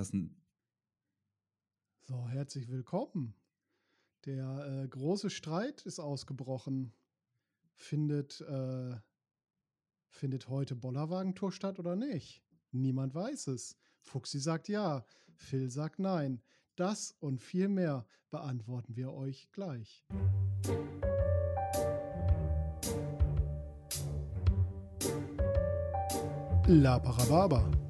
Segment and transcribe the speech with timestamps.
[0.00, 0.14] hast.
[2.00, 3.34] So, herzlich willkommen.
[4.24, 6.94] Der äh, große Streit ist ausgebrochen.
[7.74, 8.96] Findet, äh,
[10.08, 12.42] findet heute Bollerwagentour statt oder nicht?
[12.72, 13.76] Niemand weiß es.
[14.00, 16.42] Fuchsi sagt ja, Phil sagt nein.
[16.76, 20.06] Das und viel mehr beantworten wir euch gleich.
[26.66, 27.89] La Parababa.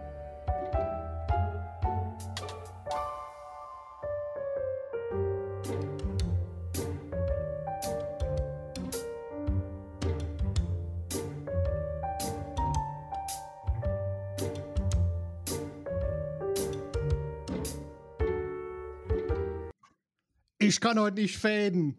[20.91, 21.95] Kann heute nicht fäden.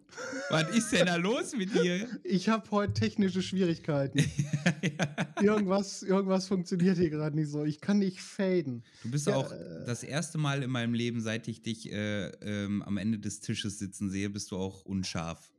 [0.51, 2.07] Was ist denn da los mit dir?
[2.25, 4.19] Ich habe heute technische Schwierigkeiten.
[5.41, 7.65] irgendwas, irgendwas funktioniert hier gerade nicht so.
[7.65, 8.85] Ich kann nicht faden.
[9.03, 12.27] Du bist Ja, auch äh, das erste Mal in meinem Leben, seit ich dich äh,
[12.43, 15.51] ähm, am Ende des Tisches sitzen sehe, bist du auch unscharf.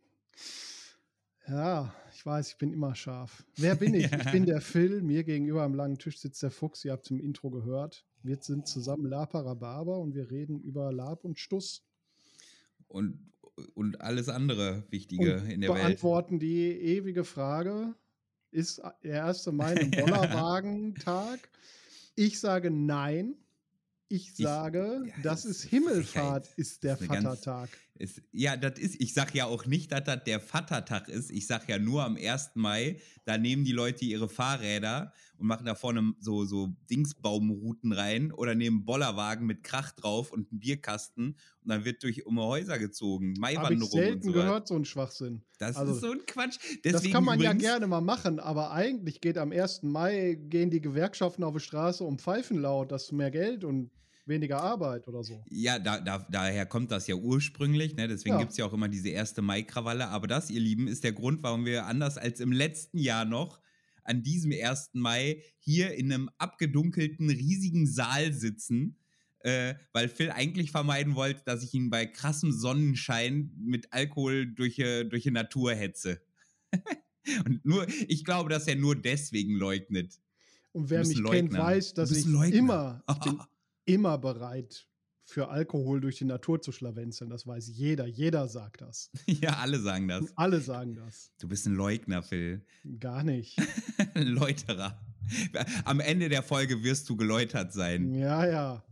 [1.48, 3.44] Ja, ich weiß, ich bin immer scharf.
[3.58, 4.11] Wer bin ich?
[4.11, 5.02] Ich bin der Phil.
[5.02, 6.86] Mir gegenüber am langen Tisch sitzt der Fuchs.
[6.86, 8.06] Ihr habt zum Intro gehört.
[8.22, 11.84] Wir sind zusammen Laparababer und wir reden über Lab und Stuss.
[12.94, 13.31] Und,
[13.73, 15.81] und alles andere Wichtige und in der Welt.
[15.81, 17.95] beantworten die ewige Frage:
[18.52, 19.47] Ist der 1.
[19.47, 21.39] Mai ein Bollerwagentag?
[22.16, 23.36] Ich sage nein.
[24.09, 27.69] Ich sage, ja, das das ist Himmelfahrt, ist der Vatertag.
[27.95, 31.30] Es, ja, das ist, ich sag ja auch nicht, dass das der Vatertag ist.
[31.30, 32.52] Ich sag ja nur am 1.
[32.55, 38.31] Mai, da nehmen die Leute ihre Fahrräder und machen da vorne so, so Dingsbaumrouten rein
[38.31, 42.80] oder nehmen Bollerwagen mit Krach drauf und einen Bierkasten und dann wird durch um Häuser
[42.80, 43.33] gezogen.
[43.33, 44.32] Ich Maiwanderung und selten so.
[44.32, 45.43] gehört, so ein Schwachsinn.
[45.59, 46.58] Das Also, ist so ein Quatsch.
[46.83, 49.83] Das Deswegen kann man ja gerne mal machen, aber eigentlich geht am 1.
[49.83, 53.92] Mai, gehen die Gewerkschaften auf die Straße um Pfeifen laut, dass mehr Geld und
[54.26, 55.44] weniger Arbeit oder so.
[55.50, 58.08] Ja, da, da, daher kommt das ja ursprünglich, ne?
[58.08, 58.39] deswegen Ja.
[58.39, 60.08] gibt es ja auch immer diese erste Mai-Krawalle.
[60.08, 63.60] Aber das, ihr Lieben, ist der Grund, warum wir anders als im letzten Jahr noch
[64.04, 64.92] an diesem 1.
[64.94, 68.98] Mai hier in einem abgedunkelten, riesigen Saal sitzen,
[69.39, 74.80] äh, weil Phil eigentlich vermeiden wollte, dass ich ihn bei krassem Sonnenschein mit Alkohol durch,
[74.80, 76.22] äh, durch die Natur hetze.
[77.45, 80.20] Und nur, ich glaube, dass er nur deswegen leugnet.
[80.73, 81.60] Und wer mich ein kennt, Leugner.
[81.60, 82.58] weiß, dass ich Leugner.
[82.58, 83.39] immer, ich bin
[83.86, 84.88] immer bereit,
[85.26, 87.30] für Alkohol durch die Natur zu schlawenzeln.
[87.30, 88.05] Das weiß jeder.
[88.05, 89.10] Jeder sagt das.
[89.26, 90.21] ja, alle sagen das.
[90.21, 91.32] Und alle sagen das.
[91.39, 92.66] Du bist ein Leugner, Phil.
[92.99, 93.58] Gar nicht.
[94.16, 95.02] Ein Läuterer.
[95.86, 98.14] Am Ende der Folge wirst du geläutert sein.
[98.14, 98.83] Ja, ja.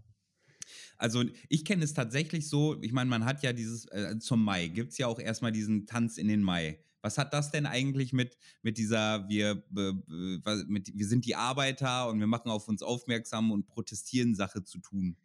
[0.98, 4.68] Also ich kenne es tatsächlich so, ich meine, man hat ja dieses, äh, zum Mai,
[4.68, 6.80] gibt es ja auch erstmal diesen Tanz in den Mai.
[7.02, 9.64] Was hat das denn eigentlich mit, mit dieser, wir,
[10.68, 14.80] mit, wir sind die Arbeiter und wir machen auf uns aufmerksam und protestieren Sache zu
[14.80, 15.16] tun?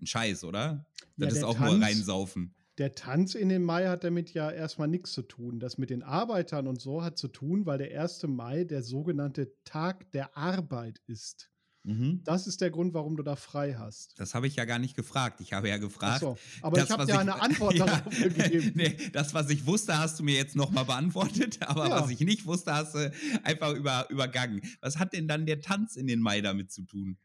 [0.00, 0.86] Ein Scheiß, oder?
[1.16, 2.54] Ja, Das ist der auch nur Tanz- reinsaufen.
[2.78, 5.58] Der Tanz in den Mai hat damit ja erstmal nichts zu tun.
[5.58, 8.22] Das mit den Arbeitern und so hat zu tun, weil der 1.
[8.28, 11.50] Mai der sogenannte Tag der Arbeit ist.
[11.88, 12.20] Mhm.
[12.24, 14.12] Das ist der Grund, warum du da frei hast.
[14.20, 15.40] Das habe ich ja gar nicht gefragt.
[15.40, 18.72] Ich habe ja gefragt, so, aber Das, ich habe dir eine Antwort Ja, darauf gegeben.
[18.76, 22.02] nee, das, was ich wusste, hast du mir jetzt nochmal beantwortet, aber Ja.
[22.02, 23.10] was ich nicht wusste, hast du
[23.42, 24.60] einfach über, übergangen.
[24.82, 27.16] Was hat denn dann der Tanz in den Mai damit zu tun?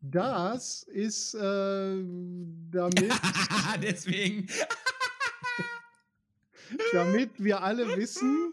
[0.00, 1.38] Das ist äh,
[2.72, 3.12] damit,
[3.82, 4.48] Deswegen.
[6.92, 8.52] damit wir alle wissen,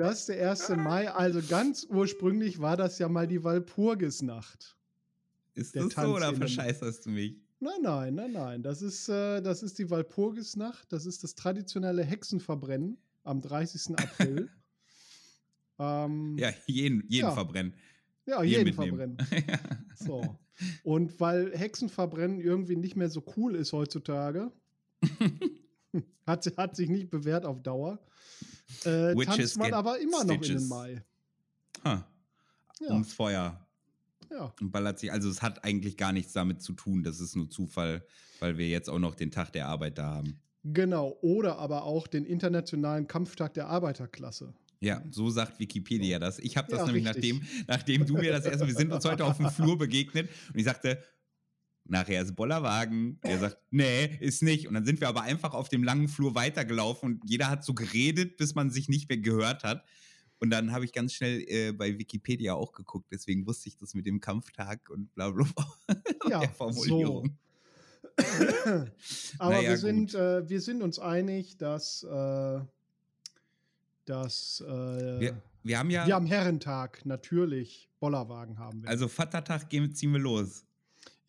[0.00, 0.70] dass der 1.
[0.78, 4.78] Mai, also ganz ursprünglich war das ja mal die Walpurgisnacht.
[5.54, 7.36] Ist Der das Tanz so oder verscheißerst du mich?
[7.60, 8.62] Nein, nein, nein, nein.
[8.62, 10.90] Das ist, äh, das ist die Walpurgisnacht.
[10.90, 13.98] Das ist das traditionelle Hexenverbrennen am 30.
[13.98, 14.48] April.
[15.78, 17.32] ähm, Ja, jeden, jeden Ja.
[17.32, 17.74] verbrennen.
[18.24, 19.18] ja, jeden jeden verbrennen.
[19.96, 20.38] So.
[20.82, 24.50] Und weil Hexenverbrennen irgendwie nicht mehr so cool ist heutzutage,
[26.26, 27.98] hat, hat sich nicht bewährt auf Dauer,
[28.84, 31.02] äh, tanzt man aber immer noch in den Mai.
[31.84, 32.06] Ha,
[32.80, 33.66] Ja, Ums Feuer.
[34.30, 34.52] ja.
[34.60, 35.12] Und ballert sich.
[35.12, 37.02] Also, es hat eigentlich gar nichts damit zu tun.
[37.02, 38.04] Das ist nur Zufall,
[38.40, 40.40] weil wir jetzt auch noch den Tag der Arbeit da haben.
[40.64, 41.16] Genau.
[41.22, 44.52] Oder aber auch den Internationalen Kampftag der Arbeiterklasse.
[44.82, 46.38] Ja, so sagt Wikipedia das.
[46.38, 47.34] Ich habe das Ja, nämlich richtig.
[47.34, 50.58] nachdem, nachdem du mir das erste, wir sind uns heute auf dem Flur begegnet und
[50.58, 51.02] ich sagte,
[51.90, 54.68] Nachher ist Bollerwagen, der sagt, nee, ist nicht.
[54.68, 57.74] Und dann sind wir aber einfach auf dem langen Flur weitergelaufen und jeder hat so
[57.74, 59.84] geredet, bis man sich nicht mehr gehört hat.
[60.38, 63.94] Und dann habe ich ganz schnell äh, bei Wikipedia auch geguckt, deswegen wusste ich das
[63.94, 65.96] mit dem Kampftag und bla bla bla.
[66.30, 67.36] Ja, der Formulierung.
[69.38, 72.60] Aber Naja, wir, sind, äh, wir sind uns einig, dass, äh,
[74.04, 78.88] dass äh, Wir, wir haben ja, wir am Herrentag natürlich Bollerwagen haben werden.
[78.88, 80.64] also Vatertag gehen, ziehen wir los.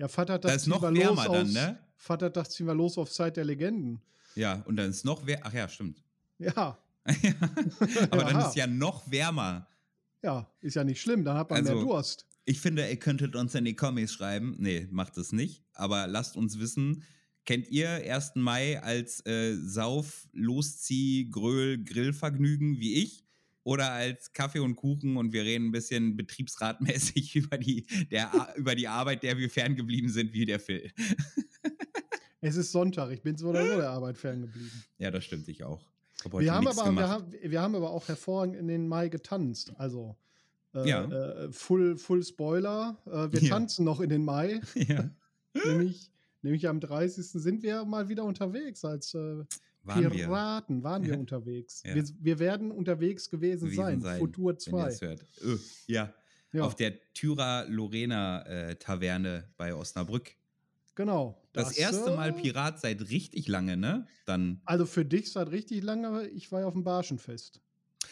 [0.02, 1.80] Ja, Vatertag da ist ziehen noch wir wärmer los dann, aus, ne?
[1.96, 4.02] Vatertag ziehen wir los auf Zeit der Legenden.
[4.36, 5.46] Ja, und dann ist noch wärmer.
[5.46, 6.04] Ach ja, stimmt.
[6.40, 6.80] Ja,
[8.10, 9.68] aber dann ist ja noch wärmer.
[10.24, 12.26] ja, ist ja nicht schlimm, dann hat man mehr Also, Durst.
[12.46, 14.56] Ich finde, ihr könntet uns in die Comics schreiben.
[14.58, 15.64] Nee, macht es nicht.
[15.74, 17.04] Aber lasst uns wissen,
[17.46, 18.32] kennt ihr 1.
[18.36, 23.24] Mai als äh, Sauf, Loszieh, Gröl, Grillvergnügen wie ich?
[23.64, 28.74] Oder als Kaffee und Kuchen und wir reden ein bisschen betriebsratmäßig über die, der, über
[28.76, 30.92] die Arbeit, der wir ferngeblieben sind, wie der Phil.
[32.44, 34.72] Es ist Sonntag, ich bin so oder so der Arbeit ferngeblieben.
[34.98, 35.80] Ja, das stimmt, ich auch.
[36.18, 39.10] Ich hab Wir haben, aber, wir, haben, wir haben aber auch hervorragend in den Mai
[39.10, 39.72] getanzt.
[39.78, 40.16] Also,
[40.74, 41.04] äh, Ja.
[41.06, 42.98] äh, full, full Spoiler.
[43.06, 43.50] Äh, wir Ja.
[43.50, 44.60] tanzen noch in den Mai.
[44.76, 45.08] ja.
[45.54, 46.10] nämlich,
[46.42, 47.28] nämlich am 30.
[47.28, 49.16] sind wir mal wieder unterwegs als
[49.84, 50.10] äh, Waren wir.
[50.10, 50.84] Piraten.
[50.84, 51.84] Waren wir unterwegs.
[51.86, 51.96] Ja.
[51.96, 54.02] Wir, wir werden unterwegs gewesen, gewesen sein.
[54.02, 54.88] sein, Futur Wenn ihr 2.
[54.88, 55.26] es hört.
[55.44, 55.58] Öh,
[55.88, 56.14] ja.
[56.54, 60.36] Ja, Auf der Tyra Lorena äh, Taverne bei Osnabrück.
[60.96, 61.38] genau.
[61.54, 64.06] Das, erste Mal äh, Pirat seit richtig lange, ne?
[64.26, 64.62] Dann.
[64.66, 67.62] Also für dich seit richtig lange, aber ich war ja auf dem Barschenfest.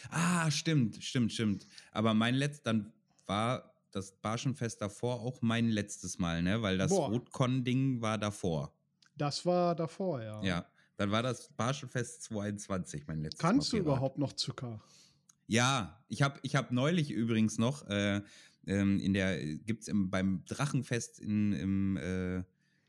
[0.09, 1.67] Ah, stimmt, stimmt, stimmt.
[1.91, 2.93] Aber mein letztes, dann
[3.27, 6.61] war das Barschenfest davor auch mein letztes Mal, ne?
[6.61, 7.09] Weil das Boah.
[7.09, 8.73] Rotkon-Ding war davor.
[9.17, 10.41] Das war davor, ja.
[10.43, 10.65] Ja.
[10.99, 13.83] Dann war das Barschenfest 22 mein letztes Kannst du Mal.
[13.83, 13.95] Pirat.
[13.97, 14.81] überhaupt noch Zucker?
[15.47, 18.21] Ja, ich habe ich hab neulich übrigens noch äh,
[18.67, 22.39] ähm, in der, gibt's im, beim Drachenfest in, im, äh,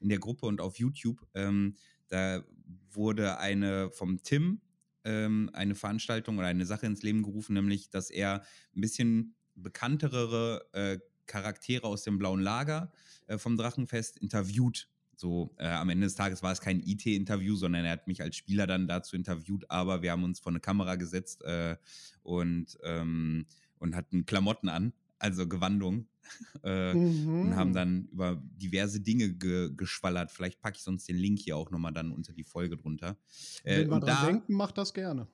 [0.00, 1.76] in der Gruppe und auf YouTube, ähm,
[2.08, 2.42] da
[2.90, 4.60] wurde eine vom Tim
[5.04, 8.42] ähm, eine Veranstaltung oder eine Sache ins Leben gerufen, nämlich, dass er
[8.74, 12.90] ein bisschen bekanntere äh, Charaktere aus dem blauen Lager
[13.28, 14.88] äh, vom Drachenfest interviewt.
[15.20, 18.36] So, äh, am Ende des Tages war es kein IT-Interview, sondern er hat mich als
[18.36, 21.76] Spieler dann dazu interviewt, aber wir haben uns vor eine Kamera gesetzt äh,
[22.22, 23.44] und, ähm,
[23.78, 26.06] und hatten Klamotten an, also Gewandung.
[26.64, 27.42] äh, Mhm.
[27.42, 30.30] Und haben dann über diverse Dinge ge geschwallert.
[30.30, 33.16] Vielleicht packe ich sonst den Link hier auch nochmal dann unter die Folge drunter.
[33.64, 35.26] Äh, Wenn und dran da, denken, macht das gerne.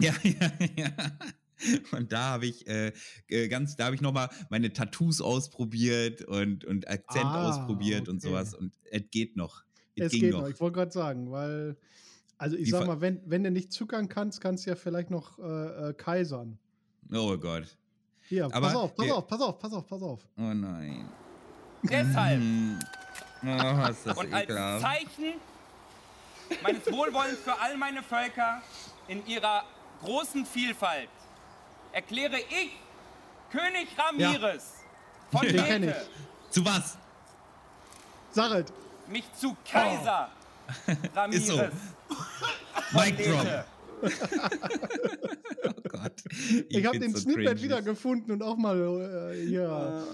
[0.00, 0.92] ja, ja, ja.
[1.92, 2.92] Und da habe ich äh,
[3.48, 8.28] ganz, da habe ich nochmal meine Tattoos ausprobiert und, und Akzent Ah, ausprobiert und okay.
[8.28, 8.54] sowas.
[8.54, 9.62] Und es geht noch.
[9.94, 10.40] Es, Es ging geht noch.
[10.42, 10.48] noch.
[10.48, 11.76] Ich wollte gerade sagen, weil,
[12.38, 15.10] also ich Die sag mal, wenn, wenn du nicht zuckern kannst, kannst du ja vielleicht
[15.10, 16.58] noch äh, äh, kaisern.
[17.12, 17.76] Oh Gott.
[18.28, 20.28] Hier, Aber pass auf, pass auf, pass auf, pass auf, pass auf.
[20.38, 21.08] Oh nein.
[21.84, 22.78] Deshalb Mhm.
[23.44, 24.82] Oh, ist das und als ekelhaft.
[24.82, 25.34] Zeichen
[26.62, 28.62] meines Wohlwollens für all meine Völker
[29.08, 29.64] in ihrer
[30.00, 31.08] großen Vielfalt
[31.92, 32.70] erkläre ich
[33.50, 34.74] König Ramirez
[35.30, 36.06] von Den Lete
[36.50, 36.96] Zu was?
[38.30, 38.72] Sag es.
[39.08, 40.30] mich zu Kaiser
[41.30, 41.56] Ist so.
[41.56, 41.74] Ramirez
[42.92, 43.64] Mic drop.
[45.64, 46.12] Oh Gott.
[46.68, 47.62] Ich, habe find's den so Snippet cringy.
[47.62, 48.76] wiedergefunden und auch mal
[49.32, 50.04] äh, hier.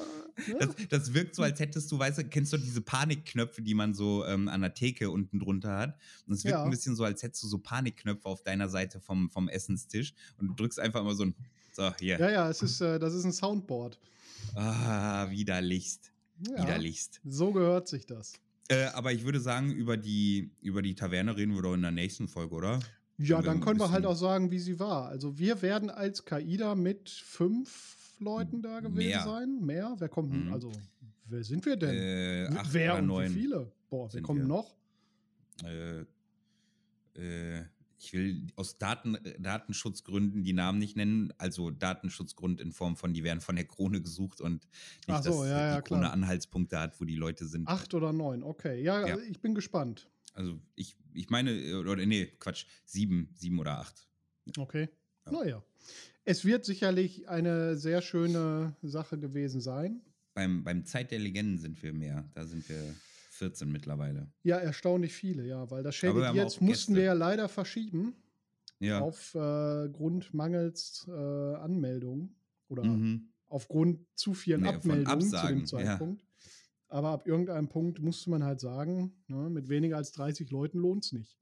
[0.61, 3.95] Das, das wirkt so, als hättest du, weißt du, kennst du diese Panikknöpfe, die man
[3.95, 5.97] so ähm, an der Theke unten drunter hat?
[6.27, 6.65] Und es wirkt Ja.
[6.65, 10.49] ein bisschen so, als hättest du so Panikknöpfe auf deiner Seite vom, vom Essenstisch und
[10.49, 11.35] du drückst einfach immer so ein,
[11.79, 12.19] so, hier.
[12.19, 13.99] Ja, ja, es ist, äh, das ist ein Soundboard.
[14.55, 16.11] Ah, widerlichst.
[16.49, 17.21] Ja, Widerlichst.
[17.25, 18.35] so gehört sich das.
[18.69, 21.91] Äh, aber ich würde sagen, über die, über die Taverne reden wir doch in der
[21.93, 22.81] nächsten Folge, oder?
[23.17, 25.09] Ja, dann können wir halt auch sagen, wie sie war.
[25.09, 29.23] Also wir werden als Kaida mit fünf Leuten da gewesen Mehr.
[29.23, 29.61] sein.
[29.61, 29.95] Mehr?
[29.99, 30.33] Wer kommt?
[30.33, 30.53] Mhm.
[30.53, 30.73] Also,
[31.27, 31.95] wer sind wir denn?
[31.95, 33.31] Äh, acht wer oder und neun.
[33.31, 33.73] wie viele?
[33.89, 34.47] Boah, wer kommt wir.
[34.47, 34.75] noch?
[35.65, 36.01] äh,
[37.21, 37.65] äh,
[37.99, 43.25] ich will aus Daten, Datenschutzgründen die Namen nicht nennen, also Datenschutzgrund in Form von, die
[43.25, 44.65] werden von der Krone gesucht und
[45.07, 46.13] nicht, Ach so, dass ja, die ja, Krone klar.
[46.13, 47.67] Anhaltspunkte hat, wo die Leute sind.
[47.67, 48.81] Acht oder neun, okay.
[48.83, 49.19] Ja, Ja.
[49.19, 50.09] ich bin gespannt.
[50.35, 54.07] Also ich, ich meine, äh, oder nee, Quatsch, sieben, sieben oder acht.
[54.57, 54.89] Okay.
[55.27, 55.33] Ja.
[55.33, 55.65] Naja.
[56.25, 60.03] Es wird sicherlich eine sehr schöne Sache gewesen sein.
[60.35, 62.95] Beim, beim Zeit der Legenden sind wir mehr, da sind wir
[63.39, 64.31] 14 mittlerweile.
[64.43, 68.15] Ja, erstaunlich viele, ja, weil das Shaded jetzt mussten wir ja leider verschieben
[68.81, 69.01] Ja.
[69.01, 72.37] aufgrund mangels äh, Anmeldungen
[72.69, 73.29] oder mhm.
[73.49, 76.25] aufgrund zu vielen Nee, Abmeldungen zu dem Zeitpunkt.
[76.89, 81.05] Aber ab irgendeinem Punkt musste man halt sagen, ne, mit weniger als 30 Leuten lohnt
[81.05, 81.39] es nicht.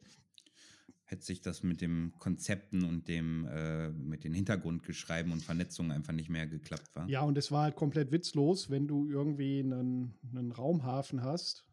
[1.05, 6.13] Hätte sich das mit dem Konzepten und dem, äh, mit den Hintergrundgeschreiben und Vernetzungen einfach
[6.13, 7.09] nicht mehr geklappt war.
[7.09, 11.66] Ja, und es war halt komplett witzlos, wenn du irgendwie einen, einen Raumhafen hast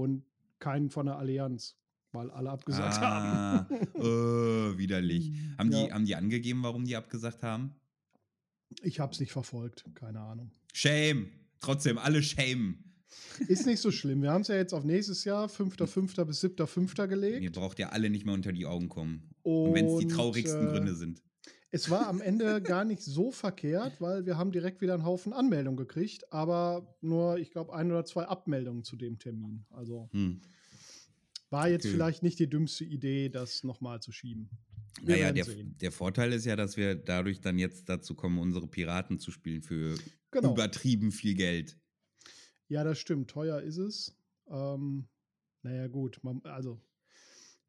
[0.00, 0.24] und
[0.58, 1.76] keinen von der Allianz,
[2.12, 3.74] weil alle abgesagt Ah, haben.
[3.96, 5.30] äh, widerlich.
[5.58, 5.90] Haben, die, Ja.
[5.94, 7.74] haben die angegeben, warum die abgesagt haben?
[8.82, 10.50] Ich habe es nicht verfolgt, keine Ahnung.
[10.72, 11.28] Shame.
[11.60, 12.84] Trotzdem, alle shame.
[13.48, 14.20] Ist nicht so schlimm.
[14.22, 16.24] Wir haben es ja jetzt auf nächstes Jahr, 5.5.
[16.24, 17.06] bis 7.5.
[17.06, 17.42] gelegt.
[17.42, 19.30] Ihr braucht ja alle nicht mehr unter die Augen kommen.
[19.42, 21.22] Und wenn es die Und, traurigsten äh, Gründe sind.
[21.70, 25.32] Es war am Ende gar nicht so verkehrt, weil wir haben direkt wieder einen Haufen
[25.34, 29.66] Anmeldungen gekriegt, aber nur, ich glaube, ein oder zwei Abmeldungen zu dem Termin.
[29.70, 30.40] Also Hm.
[31.50, 31.92] war jetzt Okay.
[31.92, 34.48] vielleicht nicht die dümmste Idee, das nochmal zu schieben.
[35.02, 38.66] Wir Naja, der, der Vorteil ist ja, dass wir dadurch dann jetzt dazu kommen, unsere
[38.66, 39.94] Piraten zu spielen für
[40.30, 40.52] Genau.
[40.52, 41.78] übertrieben viel Geld.
[42.68, 43.30] Ja, das stimmt.
[43.30, 44.16] Teuer ist es.
[44.48, 45.08] Ähm,
[45.62, 46.18] naja, gut.
[46.22, 46.80] Man, also,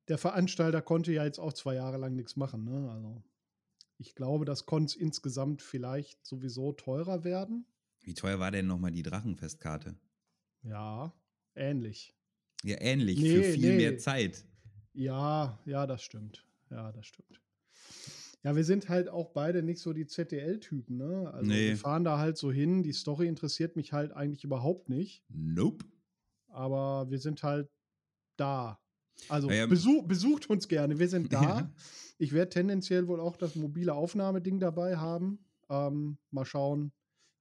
[0.08, 2.66] der Veranstalter konnte ja jetzt auch zwei Jahre lang nichts machen.
[2.66, 2.90] Ne?
[2.92, 3.24] Also,
[4.00, 7.66] ich glaube, das konnte insgesamt vielleicht sowieso teurer werden.
[8.02, 9.96] Wie teuer war denn nochmal die Drachenfestkarte?
[10.64, 11.14] Ja,
[11.54, 12.16] ähnlich.
[12.64, 13.78] Ja, ähnlich, Nee, für viel nee.
[13.78, 14.44] mehr Zeit.
[14.94, 16.46] Ja, ja, das stimmt.
[16.72, 17.40] Ja, das stimmt.
[18.44, 21.30] Ja, wir sind halt auch beide nicht so die ZDL-Typen, ne?
[21.34, 21.70] Also Nee.
[21.70, 22.84] wir fahren da halt so hin.
[22.84, 25.24] Die Story interessiert mich halt eigentlich überhaupt nicht.
[25.30, 25.86] Nope.
[26.48, 27.70] aber wir sind halt
[28.38, 28.80] da.
[29.28, 29.66] Also Ja, ja.
[29.68, 31.40] besuch, besucht uns gerne, wir sind da.
[31.42, 31.72] Ja.
[32.22, 35.40] Ich werde tendenziell wohl auch das mobile Aufnahmeding dabei haben.
[35.70, 36.92] Ähm, mal schauen,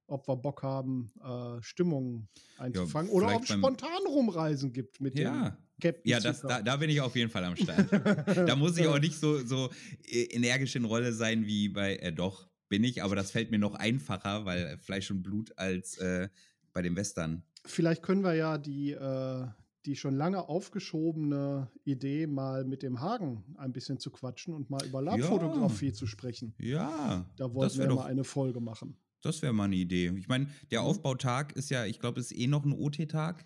[0.07, 3.11] ob wir Bock haben, äh, Stimmung einzufangen.
[3.11, 5.57] Oder ob es spontan rumreisen gibt mit dem Ja.
[5.81, 7.87] Captain Ja, das, da, da bin ich auf jeden Fall am Start.
[8.47, 9.69] da muss ich auch nicht so, so
[10.07, 13.59] äh, energisch in Rolle sein wie bei, äh, doch, bin ich, aber das fällt mir
[13.59, 16.29] noch einfacher, weil Fleisch und Blut als äh,
[16.71, 17.43] bei dem Western.
[17.65, 19.47] Vielleicht können wir ja die, äh,
[19.85, 24.85] die schon lange aufgeschobene Idee, mal mit dem Hagen ein bisschen zu quatschen und mal
[24.85, 26.53] über Labfotografie zu sprechen.
[26.59, 28.97] Ja, Da wollten wir wäre mal doch, eine Folge machen.
[29.21, 30.11] das wäre mal eine Idee.
[30.17, 30.87] Ich meine, der Mhm.
[30.87, 33.45] Aufbautag ist ja, ich glaube, es ist eh noch ein OT-Tag,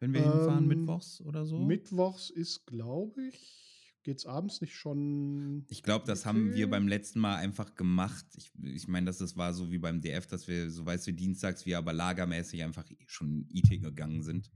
[0.00, 1.58] wenn wir hinfahren, Ähm, mittwochs oder so.
[1.58, 5.64] Mittwochs ist, glaube ich, geht's abends nicht schon.
[5.68, 8.26] Ich glaube, das haben wir beim letzten Mal einfach gemacht.
[8.36, 11.12] Ich, ich meine, dass das war so wie beim DF, dass wir, so weißt du,
[11.12, 14.50] dienstags wir aber lagermäßig einfach schon IT gegangen sind.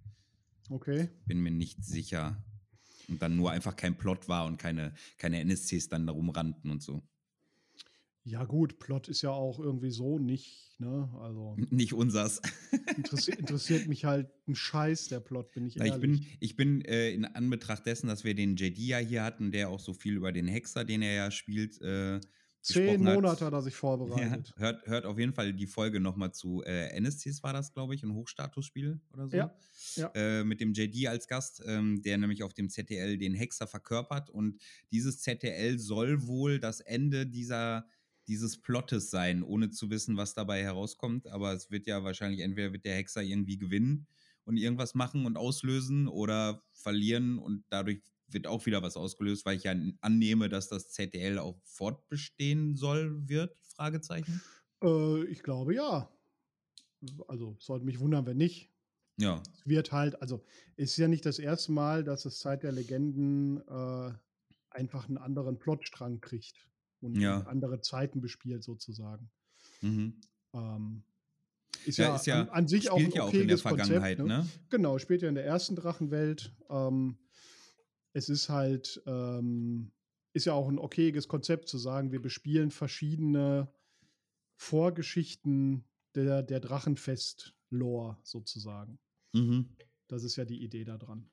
[0.69, 1.09] Okay.
[1.27, 2.43] Bin mir nicht sicher.
[3.09, 6.83] Und dann nur einfach kein Plot war und keine, keine NSCs dann darum rannten und
[6.83, 7.03] so.
[8.25, 11.09] Ja, gut, Plot ist ja auch irgendwie so nicht, ne?
[11.19, 12.43] Also Nicht unsers.
[12.97, 15.95] interessi interessiert mich halt ein Scheiß, der Plot, bin ich ehrlich.
[15.95, 19.51] ich bin, ich bin äh, in Anbetracht dessen, dass wir den JD ja hier hatten,
[19.51, 22.21] der auch so viel über den Hexer, den er ja spielt, äh,
[22.63, 23.15] Zehn gesprochen hat.
[23.15, 24.55] Monate hat er sich Ja, vorbereitet.
[24.57, 28.03] hört, hört auf jeden Fall die Folge nochmal zu äh, NSCs war das, glaube ich,
[28.03, 29.37] ein Hochstatusspiel oder so.
[29.37, 29.55] Ja,
[29.95, 30.11] ja.
[30.15, 34.31] Äh, mit dem JD als Gast, ähm, der nämlich auf dem ZTL den Hexer verkörpert.
[34.31, 34.61] Und
[34.93, 37.87] dieses ZTL soll wohl das Ende dieser,
[38.27, 41.27] dieses Plottes sein, ohne zu wissen, was dabei herauskommt.
[41.29, 44.07] Aber es wird ja wahrscheinlich, entweder wird der Hexer irgendwie gewinnen
[44.45, 49.57] und irgendwas machen und auslösen oder verlieren und dadurch wird auch wieder was ausgelöst, weil
[49.57, 54.41] ich ja annehme, dass das ZDL auch fortbestehen soll, wird, Fragezeichen.
[54.83, 56.11] Äh, ich glaube ja.
[57.29, 58.71] Also, sollte mich wundern, wenn nicht.
[59.21, 60.45] Ja, Es wird halt, also,
[60.77, 64.13] es ist ja nicht das erste Mal, dass es Zeit der Legenden äh,
[64.71, 66.69] einfach einen anderen Plotstrang kriegt
[67.01, 67.41] und Ja.
[67.43, 69.31] andere Zeiten bespielt, sozusagen.
[69.81, 70.21] mhm.
[70.55, 71.03] Ähm,
[71.85, 73.63] ist, Ja, ja ist ja- an, an sich auch ein ja auch in der okayes
[73.63, 74.25] Konzept, Vergangenheit, ne?
[74.27, 74.49] ne?
[74.71, 76.53] Genau, spielt ja in der ersten Drachenwelt.
[76.71, 77.17] Ähm,
[78.19, 79.93] es ist halt, ähm,
[80.33, 83.73] ist ja auch ein okayes Konzept zu sagen, wir bespielen verschiedene
[84.57, 85.85] Vorgeschichten
[86.15, 88.99] der, der Drachenfest-Lore sozusagen.
[89.33, 89.69] Mhm.
[90.09, 91.31] Das ist ja die Idee daran.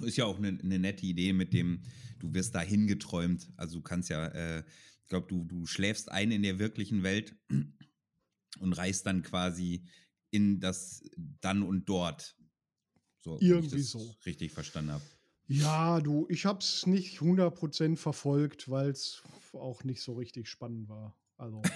[0.00, 1.82] Ist ja auch eine, eine nette Idee mit dem,
[2.20, 3.50] du wirst dahin geträumt.
[3.56, 4.64] Also du kannst ja, äh,
[5.02, 7.36] ich glaube, du, du schläfst ein in der wirklichen Welt
[8.60, 9.84] und reist dann quasi
[10.30, 11.02] in das
[11.40, 12.36] dann und dort.
[13.18, 14.14] So, wenn Irgendwie so.
[14.24, 15.04] richtig verstanden habe.
[15.60, 20.88] Ja, du, ich habe es nicht 100% verfolgt, weil es auch nicht so richtig spannend
[20.88, 21.16] war.
[21.36, 21.62] Also,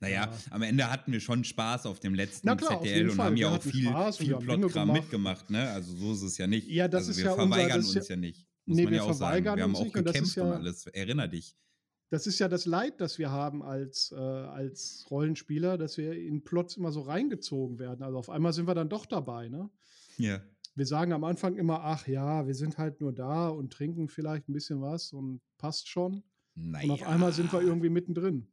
[0.00, 0.32] Naja, Ja.
[0.50, 3.26] am Ende hatten wir schon Spaß auf dem letzten Na klar, ZDL und Fall.
[3.26, 4.92] haben ja auch viel, Spaß und viel Plotkram gemacht.
[5.02, 5.70] mitgemacht, ne?
[5.70, 6.68] Also so ist es ja nicht.
[6.68, 8.48] Ja, das also ist wir ja unser- verweigern ist uns ja- ja nicht.
[8.66, 9.44] Nee, Muss man wir ja auch sagen.
[9.44, 10.86] Wir haben auch und gekämpft und ja- alles.
[10.88, 11.56] Erinner dich.
[12.10, 16.44] das ist ja das Leid, das wir haben als, äh, als Rollenspieler, dass wir in
[16.44, 18.02] Plots immer so reingezogen werden.
[18.04, 19.68] Also auf einmal sind wir dann doch dabei, ne?
[20.18, 20.40] Ja.
[20.74, 24.48] Wir sagen am Anfang immer, ach ja, wir sind halt nur da und trinken vielleicht
[24.48, 26.22] ein bisschen was und passt schon.
[26.54, 26.84] Naja.
[26.84, 28.48] Und auf einmal sind wir irgendwie mittendrin.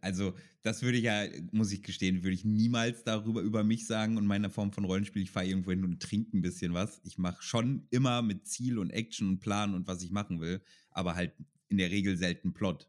[0.00, 4.16] Also, das würde ich ja, muss ich gestehen, würde ich niemals darüber über mich sagen
[4.16, 5.22] und meine Form von Rollenspiel.
[5.22, 7.00] Ich fahre irgendwo hin und trinke ein bisschen was.
[7.04, 10.60] Ich mache schon immer mit Ziel und Action und Plan und was ich machen will,
[10.90, 11.32] aber halt
[11.68, 12.88] in der Regel selten Plot.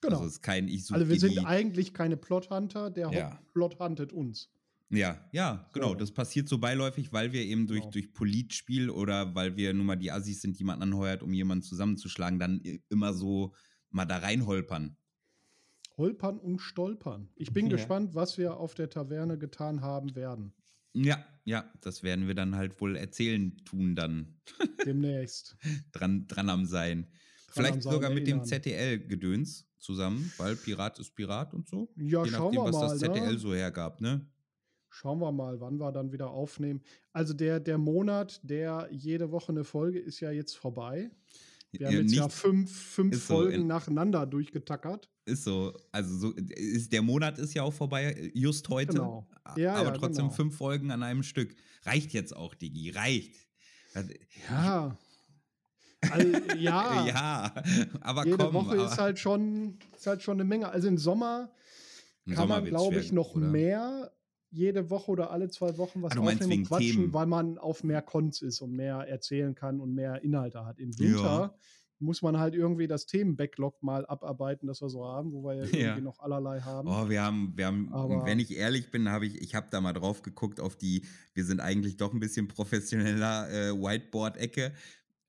[0.00, 0.16] Genau.
[0.16, 3.42] Also, es ist kein, ich suche Also wir sind eigentlich keine Plot-Hunter, der Ja.
[3.52, 4.50] Plot huntet uns.
[4.90, 5.88] Ja, ja, genau.
[5.90, 5.94] So.
[5.96, 7.90] Das passiert so beiläufig, weil wir eben durch, Genau.
[7.92, 11.62] durch Politspiel oder weil wir nun mal die Assis sind, die man anheuert, um jemanden
[11.62, 13.54] zusammenzuschlagen, dann immer so
[13.90, 14.96] mal da reinholpern.
[15.96, 17.28] Holpern und Stolpern.
[17.36, 17.72] Ich bin Ja.
[17.76, 20.52] gespannt, was wir auf der Taverne getan haben werden.
[20.94, 24.38] Ja, ja, das werden wir dann halt wohl erzählen tun dann.
[24.86, 25.56] Demnächst.
[25.92, 27.02] Dran, dran am Sein.
[27.02, 27.10] Dran
[27.50, 28.44] Vielleicht am Sein sogar mit dem.
[28.44, 31.92] ZDL-Gedöns zusammen, weil Pirat ist Pirat und so.
[31.96, 32.88] Ja, Je schauen nachdem, wir was mal.
[32.88, 33.38] das ZDL ne?
[33.38, 34.26] so hergab, ne?
[34.90, 36.82] Schauen wir mal, wann wir dann wieder aufnehmen.
[37.12, 41.10] Also der, der Monat, der jede Woche eine Folge ist ja jetzt vorbei.
[41.70, 45.10] Wir haben Ja, jetzt ja fünf, fünf so, Folgen in- nacheinander durchgetackert.
[45.26, 48.94] Ist so, also so, ist, der Monat ist ja auch vorbei, just heute.
[48.94, 49.28] Genau.
[49.56, 50.34] Ja, aber ja, trotzdem genau.
[50.34, 51.54] fünf Folgen an einem Stück.
[51.82, 53.34] Reicht jetzt auch, Digi, reicht.
[54.48, 54.96] Ja.
[56.10, 57.54] Also, ja, ja,
[58.00, 58.54] aber jede komm.
[58.54, 60.68] Woche aber ist halt schon, ist halt schon eine Menge.
[60.70, 61.52] Also im Sommer
[62.26, 63.46] kann Sommer man, glaube ich, noch oder?
[63.48, 64.12] mehr
[64.50, 67.12] jede Woche oder alle zwei Wochen was Ah, aufnehmen und quatschen, Themen.
[67.12, 70.78] weil man auf mehr Cons ist und mehr erzählen kann und mehr Inhalte hat.
[70.78, 71.54] Im Winter
[72.00, 75.62] muss man halt irgendwie das Themen-Backlog mal abarbeiten, das wir so haben, wo wir ja
[75.64, 76.00] irgendwie Ja.
[76.00, 76.88] noch allerlei haben.
[76.88, 79.80] Oh, wir haben, wir haben, Aber- wenn ich ehrlich bin, habe ich, ich habe da
[79.80, 84.72] mal drauf geguckt auf die, wir sind eigentlich doch ein bisschen professioneller äh, Whiteboard-Ecke.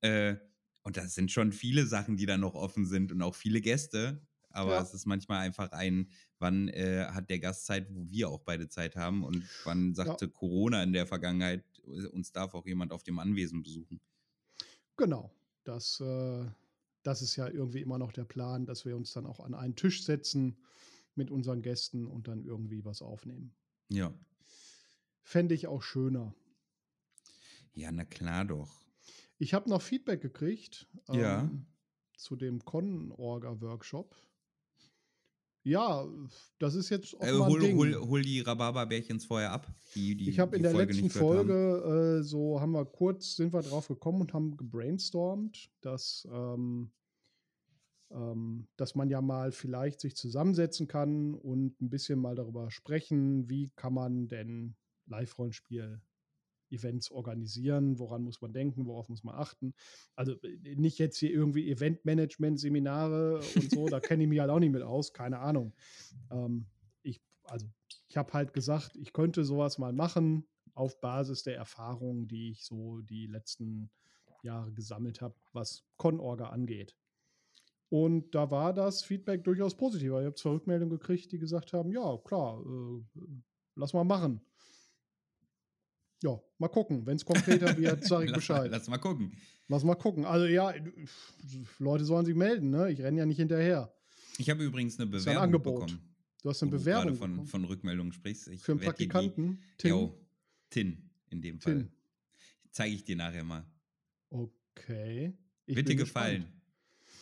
[0.02, 0.36] Äh,
[0.82, 4.22] und das sind schon viele Sachen, die da noch offen sind und auch viele Gäste.
[4.50, 4.82] Aber Ja.
[4.82, 8.68] es ist manchmal einfach ein, wann äh, hat der Gast Zeit, wo wir auch beide
[8.68, 13.02] Zeit haben und wann sagte Corona in der Vergangenheit, äh, uns darf auch jemand auf
[13.04, 14.00] dem Anwesen besuchen.
[14.96, 15.30] Genau.
[15.64, 16.46] Das, äh,
[17.02, 19.76] das ist ja irgendwie immer noch der Plan, dass wir uns dann auch an einen
[19.76, 20.56] Tisch setzen
[21.14, 23.54] mit unseren Gästen und dann irgendwie was aufnehmen.
[23.88, 24.12] Ja.
[25.22, 26.34] Fände ich auch schöner.
[27.74, 28.70] Ja, na klar doch.
[29.38, 31.42] Ich habe noch Feedback gekriegt Ja.
[31.42, 31.66] ähm,
[32.16, 34.14] zu dem Con-Orga-Workshop.
[35.62, 36.06] Ja,
[36.58, 37.76] das ist jetzt auch Äh, mal hol, Ding.
[37.76, 39.66] hol, hol die Rhabarberbärchens vorher ab.
[39.94, 41.48] Die, die, ich habe in der letzten gehört haben.
[41.48, 46.90] Folge, äh, so haben wir kurz, sind wir drauf gekommen und haben gebrainstormt, dass, ähm,
[48.10, 53.48] ähm, dass man ja mal vielleicht sich zusammensetzen kann und ein bisschen mal darüber sprechen,
[53.50, 56.00] wie kann man denn Live-Rollenspiel
[56.70, 59.74] Events organisieren, woran muss man denken, worauf muss man achten.
[60.16, 64.60] Also äh, nicht jetzt hier irgendwie Eventmanagement-Seminare und so, da kenne ich mich halt auch
[64.60, 65.74] nicht mit aus, keine Ahnung.
[66.30, 66.66] Ähm,
[67.02, 67.66] ich, also
[68.08, 72.64] ich habe halt gesagt, ich könnte sowas mal machen auf Basis der Erfahrungen, die ich
[72.64, 73.90] so die letzten
[74.42, 76.96] Jahre gesammelt habe, was Con-Orga angeht.
[77.90, 80.20] Und da war das Feedback durchaus positiver.
[80.20, 83.20] Ich habe zwei Rückmeldungen gekriegt, die gesagt haben, ja, klar, äh,
[83.74, 84.40] lass mal machen.
[86.22, 87.06] Ja, mal gucken.
[87.06, 88.70] Wenn es konkreter wird, sage ich lass, mal, Bescheid.
[88.70, 89.32] lass mal gucken.
[89.68, 90.24] Lass mal gucken.
[90.24, 90.74] Also ja,
[91.78, 92.90] Leute sollen sich melden, ne?
[92.90, 93.92] Ich renne ja nicht hinterher.
[94.38, 95.74] Ich habe übrigens eine Ist ein Bewerbung Angebot.
[95.86, 96.00] bekommen.
[96.42, 97.46] Du hast eine du Bewerbung gerade von, bekommen.
[97.48, 98.48] von Rückmeldungen sprichst.
[98.48, 99.62] Ich für einen dir die- Praktikanten.
[99.78, 99.90] Tim?
[99.90, 100.18] Jo,
[100.70, 101.74] Tin in dem Fall.
[101.76, 101.92] Tin.
[102.70, 103.64] Zeige ich dir nachher mal.
[104.30, 105.32] Okay.
[105.66, 106.46] Ich bin gefallen,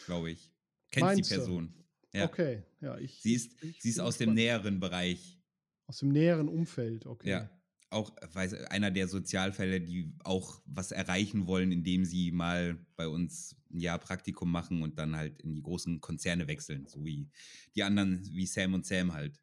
[0.07, 0.51] glaube ich.
[0.91, 1.41] Kennst Meinst die du?
[1.41, 1.75] Person.
[2.13, 2.25] Ja.
[2.25, 3.21] Okay, ja, ich.
[3.21, 4.37] Sie ist, ich sie ist aus dem gespannt.
[4.37, 5.39] näheren Bereich.
[5.87, 7.31] Aus dem näheren Umfeld, okay.
[7.31, 7.51] Ja.
[7.90, 13.57] Auch weiß, einer der Sozialfälle, die auch was erreichen wollen, indem sie mal bei uns
[13.70, 16.87] ein Jahr Praktikum machen und dann halt in die großen Konzerne wechseln.
[16.87, 17.29] So wie
[17.74, 19.40] die anderen, wie Sam und Sam halt.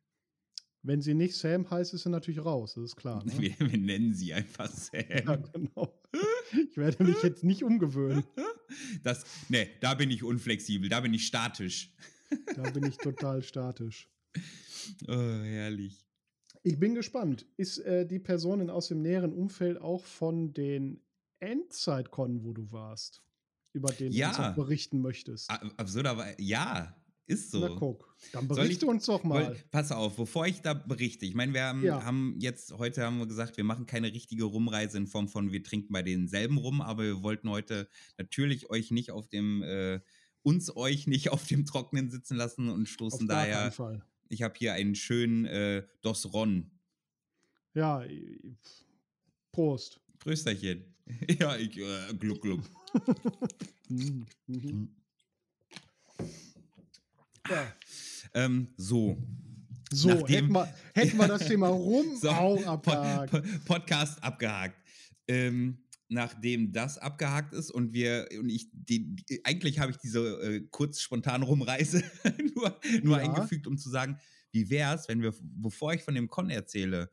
[0.84, 3.24] Wenn sie nicht Sam heißt, ist sie natürlich raus, das ist klar.
[3.26, 3.34] Ne?
[3.40, 5.04] Wir, wir nennen sie einfach Sam.
[5.10, 6.00] ja, genau.
[6.70, 8.24] Ich werde mich jetzt nicht umgewöhnen.
[9.04, 11.94] Das, nee, da bin ich unflexibel, da bin ich statisch.
[12.56, 14.10] Da bin ich total statisch.
[15.08, 16.05] Oh, herrlich.
[16.66, 17.46] Ich bin gespannt.
[17.58, 21.00] Ist äh, die Person aus dem näheren Umfeld auch von den
[21.40, 23.22] Endzeit-Con, wo du warst,
[23.74, 24.52] über den du uns Ja.
[24.52, 25.48] berichten möchtest?
[25.78, 26.96] Absurderweise, ja,
[27.28, 27.60] ist so.
[27.60, 29.46] Na guck, dann berichte ich- uns doch mal.
[29.50, 32.04] Woll- Pass auf, bevor ich da berichte, ich meine, wir haben, Ja.
[32.04, 35.64] haben jetzt, heute haben wir gesagt, wir machen keine richtige Rumreise in Form von, wir
[35.64, 40.00] trinken bei denselben rum, aber wir wollten heute natürlich euch nicht auf dem, äh,
[40.42, 43.72] uns euch nicht auf dem Trockenen sitzen lassen und Auf stoßen gar daher.
[44.36, 46.70] Ich habe hier einen schönen äh, Dos Ron.
[47.74, 48.04] Ja,
[49.52, 50.02] Prost.
[50.20, 50.84] Prösterchen.
[51.40, 52.62] ja, ich, äh, gluck, gluck.
[53.88, 54.26] Mhm.
[54.48, 54.96] Mhm.
[57.48, 57.74] Ja.
[58.34, 59.16] Ähm, so.
[59.92, 63.32] So, Nachdem- hätten wir, hätten wir das Thema rum So, auch abgehakt.
[63.32, 64.76] Pod Podcast abgehakt.
[65.28, 70.62] Ähm, nachdem das abgehakt ist und wir und ich die, eigentlich habe ich diese äh,
[70.70, 72.04] kurz spontan Rumreise
[72.56, 73.24] nur, nur Ja.
[73.24, 74.20] eingefügt, um zu sagen,
[74.52, 77.10] wie wär's, wenn wir, bevor ich von dem Con erzähle,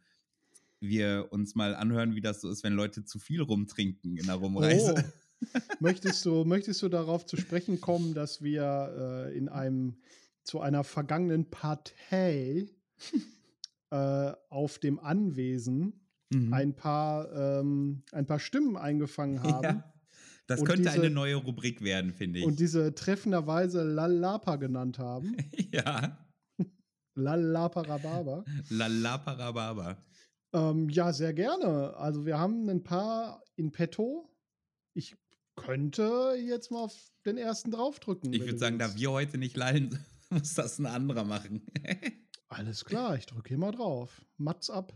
[0.80, 4.34] wir uns mal anhören, wie das so ist, wenn Leute zu viel rumtrinken in der
[4.34, 4.94] Rumreise.
[4.96, 5.58] Oh.
[5.80, 9.96] möchtest, du, möchtest du darauf zu sprechen kommen, dass wir äh, in einem
[10.44, 12.68] zu einer vergangenen Partei
[13.90, 16.01] äh, auf dem Anwesen
[16.34, 16.52] Mhm.
[16.52, 19.92] ein paar, ähm, ein paar Stimmen eingefangen haben Ja,
[20.46, 22.44] das Und könnte diese- eine neue Rubrik werden, finde ich.
[22.44, 25.36] und diese treffenderweise Lalapa genannt haben.
[25.72, 26.18] ja,
[27.14, 28.44] Lalapa Rhabarber.
[28.70, 29.98] Lalaparababa.
[30.54, 31.94] Ähm, ja, sehr gerne.
[31.96, 34.28] Also wir haben ein paar in petto.
[34.94, 35.14] Ich
[35.56, 36.94] könnte jetzt mal auf
[37.26, 38.32] den ersten draufdrücken.
[38.32, 38.98] Ich würde sagen, da willst.
[38.98, 39.98] wir heute nicht lallen,
[40.30, 41.66] muss das ein anderer machen.
[42.48, 44.24] Alles klar, ich drücke hier mal drauf.
[44.38, 44.92] Mats ab.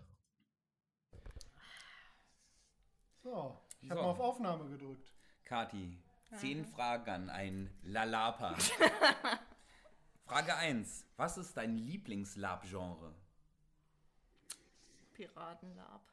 [3.27, 4.05] So, ich habe So.
[4.07, 5.12] mal auf Aufnahme gedrückt.
[5.45, 5.99] Kati,
[6.39, 8.55] zehn Fragen an ein Lalapa.
[10.27, 11.05] Frage 1.
[11.17, 13.12] Was ist dein Lieblingslab-Genre?
[15.12, 16.09] Piratenlab.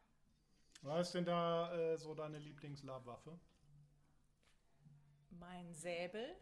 [0.81, 3.39] Was ist denn da äh, so deine Lieblingslabwaffe?
[5.29, 6.35] Mein Säbel.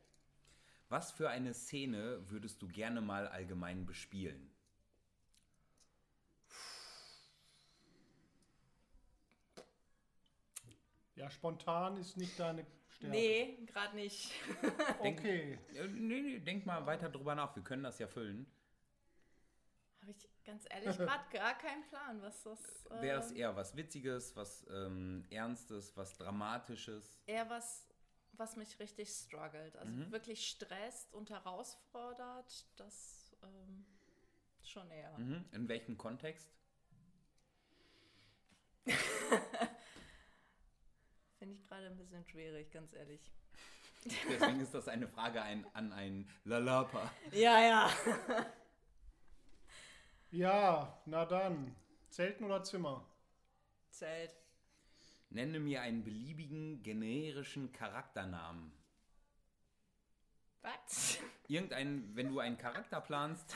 [0.87, 4.50] Was für eine Szene würdest du gerne mal allgemein bespielen?
[11.15, 13.15] Ja, spontan ist nicht deine Stärke.
[13.15, 14.31] Nee, gerade nicht.
[14.99, 15.57] Okay.
[15.75, 17.55] Äh, Nee, nee, denk mal weiter drüber nach.
[17.55, 18.45] Wir können das ja füllen.
[20.01, 22.85] Habe ich ganz ehrlich gerade gar keinen Plan, was das.
[22.87, 27.21] Äh, Wäre es eher was Witziges, was ähm, Ernstes, was Dramatisches?
[27.27, 27.87] eher was,
[28.33, 29.75] was mich richtig struggelt.
[29.77, 30.11] Also Mhm.
[30.11, 32.65] wirklich stresst und herausfordert.
[32.77, 33.85] Das ähm,
[34.63, 35.15] schon eher.
[35.19, 35.45] Mhm.
[35.51, 36.49] In welchem Kontext?
[41.41, 43.19] Finde ich gerade ein bisschen schwierig, ganz ehrlich.
[44.05, 47.11] Deswegen ist das eine Frage ein, an ein Lalapa.
[47.31, 47.91] Ja, ja.
[50.29, 51.75] Ja, na dann.
[52.11, 53.03] Zelten oder Zimmer?
[53.89, 54.35] Zelt.
[55.31, 58.71] Nenne mir einen beliebigen generischen Charakternamen.
[60.61, 61.17] Was?
[61.47, 63.55] Irgendein, wenn du einen Charakter planst.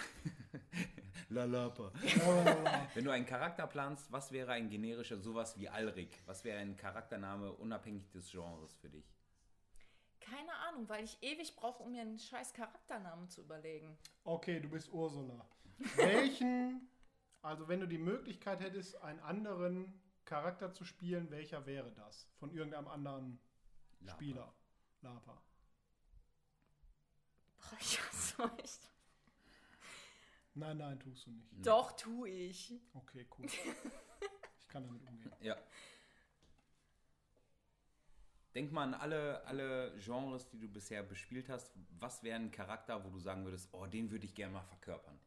[1.36, 1.92] Lalapa.
[2.94, 6.22] Wenn du einen Charakter planst, was wäre ein generischer, sowas wie Alrik?
[6.26, 9.14] Was wäre ein Charaktername unabhängig des Genres für dich?
[10.22, 13.98] Keine Ahnung, weil ich ewig brauche, um mir einen scheiß Charakternamen zu überlegen.
[14.24, 15.46] Okay, du bist Ursula.
[15.98, 16.90] Welchen,
[17.42, 19.94] also wenn du die Möglichkeit hättest, einen anderen
[20.24, 22.28] Charakter zu spielen, welcher wäre das?
[22.40, 23.40] Von irgendeinem anderen
[24.00, 24.16] Lapa.
[24.16, 24.54] Spieler.
[25.02, 25.42] Lapa.
[27.58, 28.80] Boah, ich hasse euch.
[30.56, 31.48] Nein, nein, tust du nicht.
[31.66, 32.74] Doch, tu ich.
[32.94, 33.46] Okay, cool.
[34.60, 35.32] Ich kann damit umgehen.
[35.42, 35.56] Ja.
[38.54, 41.72] Denk mal an alle, alle Genres, die du bisher bespielt hast.
[42.00, 45.18] Was wäre ein Charakter, wo du sagen würdest, oh, den würde ich gerne mal verkörpern?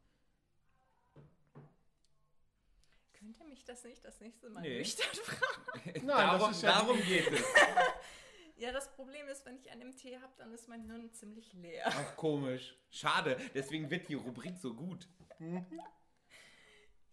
[3.15, 4.79] Könnt ihr mich das nicht das nächste Mal Nee.
[4.79, 5.93] nüchtern fragen?
[5.95, 7.43] Nein, darum das ist ja darum geht es.
[8.59, 11.85] Ja, das Problem ist, wenn ich einen MT habe, dann ist mein Hirn ziemlich leer.
[11.87, 12.77] Ach, komisch.
[12.91, 15.09] Schade, deswegen wird die Rubrik so gut.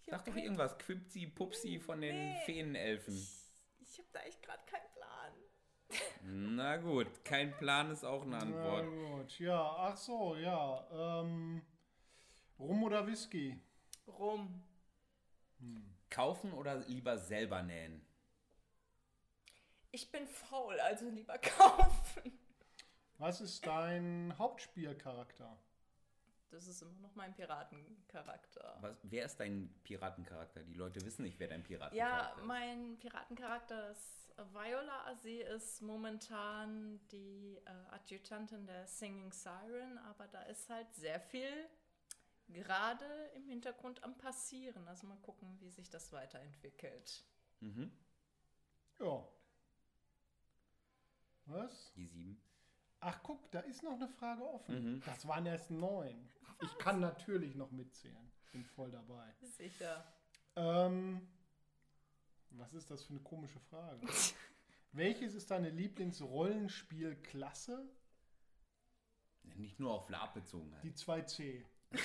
[0.01, 0.77] Ich Sag doch irgendwas.
[0.79, 2.41] Quipsi, Pupsi von den Nee.
[2.45, 3.15] Feenelfen.
[3.79, 5.33] Ich habe da echt gerade keinen Plan.
[6.23, 8.85] Na gut, kein Plan ist auch eine Na Antwort.
[8.87, 11.21] gut, ja, ach so, ja.
[11.21, 11.61] Ähm,
[12.57, 13.59] Rum oder Whisky?
[14.07, 14.63] Rum.
[16.09, 18.04] Kaufen oder lieber selber nähen?
[19.95, 22.37] Ich bin faul, also lieber kaufen.
[23.17, 25.57] Was ist dein Hauptspielcharakter?
[26.49, 28.77] Das ist immer noch mein Piratencharakter.
[28.81, 30.63] Was, wer ist dein Piratencharakter?
[30.63, 32.45] Die Leute wissen nicht, wer dein Ja, Piratencharakter ist.
[32.45, 35.15] mein Piratencharakter ist Viola.
[35.15, 41.69] Sie ist momentan die äh, Adjutantin der Singing Siren, aber da ist halt sehr viel
[42.49, 43.05] gerade
[43.35, 44.85] im Hintergrund am passieren.
[44.89, 47.23] Also mal gucken, wie sich das weiterentwickelt.
[47.61, 47.97] Mhm.
[48.99, 49.25] Ja.
[51.45, 51.93] Was?
[51.95, 52.41] Die sieben.
[52.99, 54.95] Ach, guck, da ist noch eine Frage offen.
[54.95, 55.03] Mhm.
[55.05, 56.27] Das waren erst neun.
[56.61, 58.31] Ich kann natürlich noch mitzählen.
[58.51, 59.33] Bin voll dabei.
[59.41, 60.05] Sicher.
[60.55, 61.27] Ähm,
[62.51, 64.07] was ist das für eine komische Frage?
[64.93, 67.87] Welches ist deine Lieblingsrollenspielklasse?
[69.57, 70.83] Nicht nur auf Lab bezogen halt.
[70.83, 71.63] Die 2C.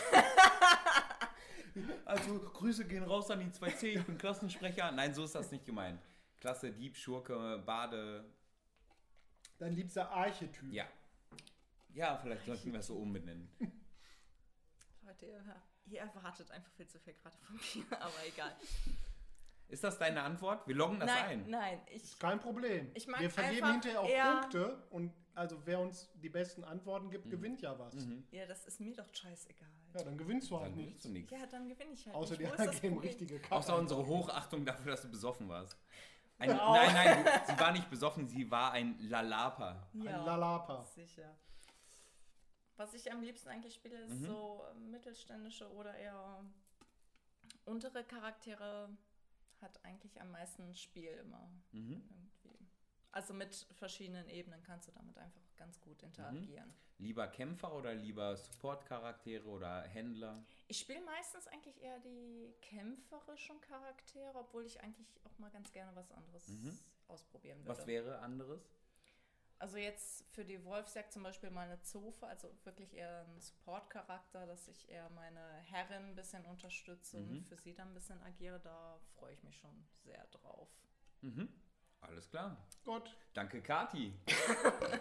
[2.04, 4.90] Also, Grüße gehen raus an die 2C, ich bin Klassensprecher.
[4.90, 6.02] Nein, so ist das nicht gemeint.
[6.40, 8.24] Klasse, Dieb, Schurke, Bade.
[9.60, 10.72] Dein liebster Archetyp.
[10.72, 10.86] Ja.
[11.92, 13.48] Ja, vielleicht sollten wir es so umbenennen.
[15.06, 15.26] Leute,
[15.86, 18.56] ihr, erwartet einfach viel zu viel gerade von mir, aber egal.
[19.68, 20.66] Ist das deine Antwort?
[20.66, 21.50] Wir loggen das nein, ein.
[21.50, 22.18] nein, ich.
[22.18, 22.90] Kein Problem.
[22.94, 27.10] Ich mag Wir vergeben hinterher auch Punkte und also wer uns die besten Antworten Mhm.
[27.10, 27.94] gibt, gewinnt ja was.
[28.30, 29.68] Ja, das ist mir doch scheißegal.
[29.94, 30.92] Ja, dann gewinnst du halt Dann nichts.
[30.92, 31.30] willst du nichts.
[31.32, 32.16] Ja, dann gewinne ich halt.
[32.16, 32.40] Außer nicht.
[32.40, 33.54] die Wo ist anderen geben richtige Karten.
[33.54, 35.76] Außer unsere Hochachtung dafür, dass du besoffen warst.
[36.40, 36.74] Ein, Wow.
[36.74, 39.86] Nein, nein, du, sie war nicht besoffen, sie war ein Lalapa.
[39.92, 40.84] Ja, Ein Lalapa.
[40.84, 41.36] Sicher.
[42.76, 44.24] Was ich am liebsten eigentlich spiele, ist Mhm.
[44.26, 46.42] so äh, mittelständische oder eher
[47.66, 48.88] untere Charaktere
[49.60, 51.50] hat eigentlich am meisten Spiel immer.
[51.72, 52.02] Mhm.
[52.08, 52.58] Irgendwie.
[53.12, 56.72] Also mit verschiedenen Ebenen kannst du damit einfach ganz gut interagieren.
[56.98, 60.42] Lieber Kämpfer oder lieber Support-Charaktere oder Händler?
[60.68, 65.94] Ich spiele meistens eigentlich eher die kämpferischen Charaktere, obwohl ich eigentlich auch mal ganz gerne
[65.94, 66.78] was anderes Mhm.
[67.08, 67.68] ausprobieren würde.
[67.78, 68.60] Was wäre anderes?
[69.58, 74.46] Also jetzt für die Wolfsjagd zum Beispiel mal eine Zofe, also wirklich eher ein Support-Charakter,
[74.46, 77.30] dass ich eher meine Herrin ein bisschen unterstütze Mhm.
[77.30, 80.68] und für sie dann ein bisschen agiere, da freue ich mich schon sehr drauf.
[81.20, 81.48] Mhm.
[82.00, 82.56] Alles klar.
[82.84, 83.14] Gott.
[83.34, 84.14] Danke, Kati.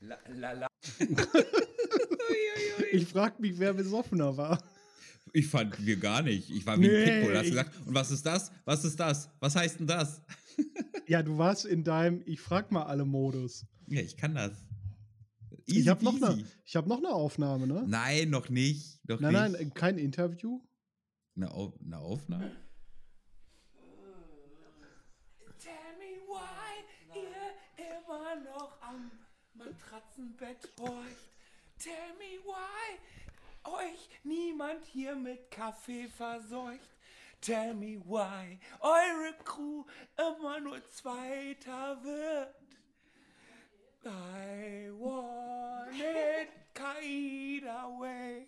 [0.00, 0.66] la, la, la.
[2.92, 4.60] Ich frag mich, wer besoffener war.
[5.32, 6.50] Ich fand wir gar nicht.
[6.50, 7.36] Ich war wie Nee, ein Pitbull.
[7.36, 8.50] Hast ich- gesagt, und was ist das?
[8.64, 9.30] Was ist das?
[9.38, 10.22] Was heißt denn das?
[11.06, 13.64] Ja, du warst in deinem Ich frag mal alle Modus.
[13.86, 14.52] Ja, ich kann das.
[15.66, 17.84] ich habe noch, eine- ich hab noch eine Aufnahme, ne?
[17.86, 18.98] Nein, noch nicht.
[19.08, 19.60] Noch nein, nicht.
[19.60, 20.60] nein, kein Interview.
[21.36, 22.50] Eine, Au eine Aufnahme?
[25.58, 26.82] Tell me why
[27.14, 29.10] ihr immer noch am
[29.60, 31.28] Matratzenbett horcht.
[31.78, 32.98] Tell me why
[33.64, 36.88] euch niemand hier mit Kaffee verseucht.
[37.42, 39.84] Tell me why eure Crew
[40.16, 42.54] immer nur Zweiter wird.
[44.06, 48.46] I want it Kaida way.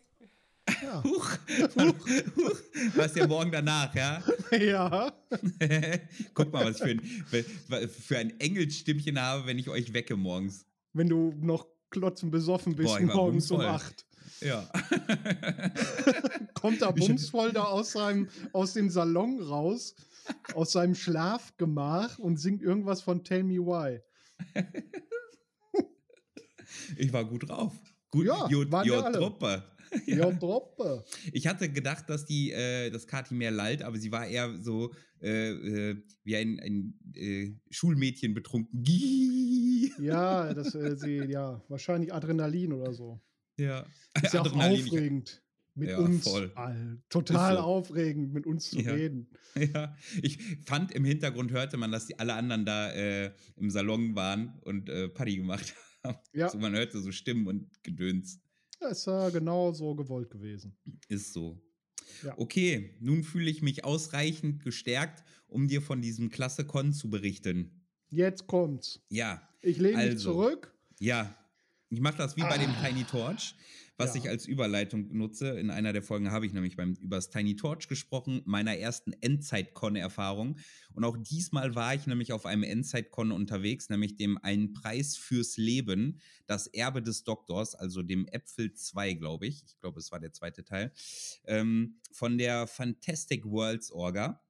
[0.82, 1.04] Ja.
[1.04, 1.38] Huch.
[1.76, 2.60] Huch.
[2.94, 4.22] Was ja morgen danach, ja?
[4.58, 5.12] ja.
[6.34, 10.64] Guck mal, was ich für ein, für ein Engelsstimmchen habe, wenn ich euch wecke morgens.
[10.92, 13.60] Wenn du noch klotzen besoffen bist Boah, morgens um.
[13.60, 14.06] 8.
[14.40, 14.68] Ja.
[16.54, 19.94] Kommt Ich- bumsvoll da aus, seinem, aus dem Salon raus,
[20.54, 24.00] aus seinem Schlafgemach und singt irgendwas von Tell Me Why.
[26.96, 27.72] Ich war gut drauf.
[28.10, 29.18] Gut, Ja, Jod, waren wir Jod alle.
[29.18, 29.64] Truppe.
[30.06, 31.04] Ja, Droppe.
[31.32, 34.92] Ich hatte gedacht, dass die, äh, dass Kati mehr lallt, aber sie war eher so
[35.20, 38.82] äh, äh, wie ein, ein äh, Schulmädchen betrunken.
[40.00, 43.20] Ja, das, äh, sie, ja, wahrscheinlich Adrenalin oder so.
[43.58, 43.86] Ja.
[44.20, 45.42] Ist ja auch aufregend.
[45.74, 46.24] Mit Ja, uns.
[46.24, 46.52] voll.
[47.08, 47.60] Total so.
[47.62, 48.92] aufregend, mit uns zu Ja.
[48.92, 49.30] reden.
[49.54, 54.14] Ja, ich fand im Hintergrund hörte man, dass die alle anderen da äh, im Salon
[54.16, 55.74] waren und Party gemacht
[56.04, 56.16] haben.
[56.32, 56.48] Ja.
[56.48, 58.40] So, man hörte so Stimmen und Gedöns.
[58.82, 60.76] Das ist ja genau so gewollt gewesen.
[61.08, 61.60] Ist so.
[62.24, 62.34] Ja.
[62.36, 67.86] Okay, nun fühle ich mich ausreichend gestärkt, um dir von diesem Klasse Con zu berichten.
[68.10, 69.00] Jetzt kommt's.
[69.08, 70.32] Ja, Ich lehne mich Also.
[70.32, 70.74] zurück.
[70.98, 71.36] ja.
[71.94, 73.54] Ich mache das wie bei dem Tiny Torch,
[74.04, 74.14] was.
[74.14, 74.22] Ja.
[74.22, 75.58] ich als Überleitung nutze.
[75.58, 79.12] In einer der Folgen habe ich nämlich beim, über das Tiny Torch gesprochen, meiner ersten
[79.12, 80.58] Endzeit-Con-Erfahrung.
[80.94, 85.56] Und auch diesmal war ich nämlich auf einem Endzeit-Con unterwegs, nämlich dem Einen Preis fürs
[85.56, 89.64] Leben, das Erbe des Doktors, also dem Äpfel 2, glaube ich.
[89.66, 90.92] Ich glaube, es war der zweite Teil.
[91.44, 94.42] Ähm, von der Fantastic Worlds Orga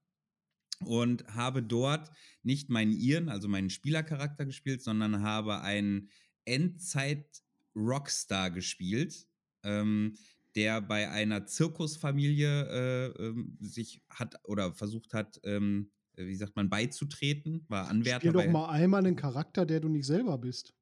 [0.85, 2.11] und habe dort
[2.43, 6.11] nicht meinen Iren, also meinen Spielercharakter gespielt, sondern habe einen
[6.45, 9.29] Endzeit-Rockstar gespielt,
[9.65, 10.17] ähm,
[10.55, 16.69] der bei einer Zirkusfamilie äh, ähm, sich hat oder versucht hat, ähm, wie sagt man,
[16.69, 18.21] beizutreten, war Anwärter.
[18.29, 20.75] Spiel doch mal einmal einen Charakter, der du nicht selber bist.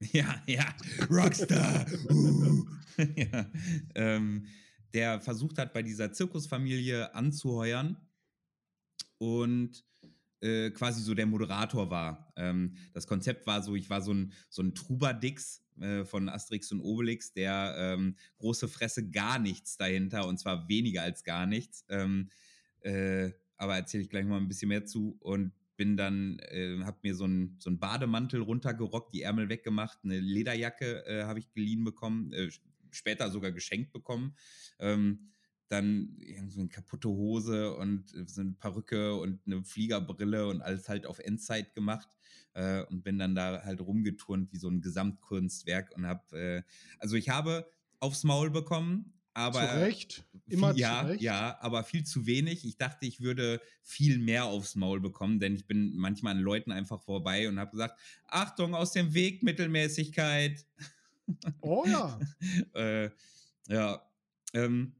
[0.12, 0.74] Ja, ja,
[1.08, 1.86] Rockstar.
[2.10, 2.66] uh.
[3.16, 3.50] ja,
[3.94, 4.46] ähm,
[4.92, 7.96] der versucht hat, bei dieser Zirkusfamilie anzuheuern
[9.18, 9.84] und
[10.40, 12.32] äh, quasi so der Moderator war.
[12.36, 16.72] Ähm, das Konzept war so, ich war so ein, so ein Trubadix äh, von Asterix
[16.72, 21.84] und Obelix, der ähm, große Fresse gar nichts dahinter und zwar weniger als gar nichts.
[21.88, 22.30] Ähm,
[22.80, 27.02] äh, aber erzähle ich gleich mal ein bisschen mehr zu und bin dann, äh, hab
[27.02, 31.84] mir so einen so Bademantel runtergerockt, die Ärmel weggemacht, eine Lederjacke äh, habe ich geliehen
[31.84, 32.50] bekommen, äh,
[32.90, 34.34] später sogar geschenkt bekommen.
[34.78, 35.32] Ähm,
[35.68, 40.62] dann irgendwie so eine kaputte Hose und äh, so eine Perücke und eine Fliegerbrille und
[40.62, 42.08] alles halt auf Endzeit gemacht
[42.54, 46.62] äh, und bin dann da halt rumgeturnt wie so ein Gesamtkunstwerk und habe, äh,
[46.98, 47.68] also ich habe
[48.00, 50.24] aufs Maul bekommen, aber zu Recht.
[50.48, 51.20] Immer viel, ja, zu Recht.
[51.20, 52.64] ja, aber viel zu wenig.
[52.64, 56.72] Ich dachte, ich würde viel mehr aufs Maul bekommen, denn ich bin manchmal an Leuten
[56.72, 60.64] einfach vorbei und habe gesagt, Achtung, aus dem Weg, Mittelmäßigkeit.
[61.60, 62.18] Oh ja.
[62.74, 63.10] äh,
[63.68, 64.00] ja,
[64.54, 64.94] ähm,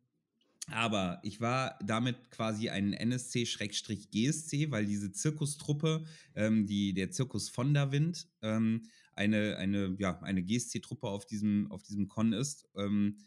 [0.71, 7.73] aber ich war damit quasi ein NSC-GSC, weil diese Zirkustruppe, ähm, die, der Zirkus von
[7.73, 8.83] der Wind, ähm,
[9.15, 12.69] eine, eine, ja, eine GSC-Truppe auf diesem, auf diesem Con ist.
[12.77, 13.19] Ähm,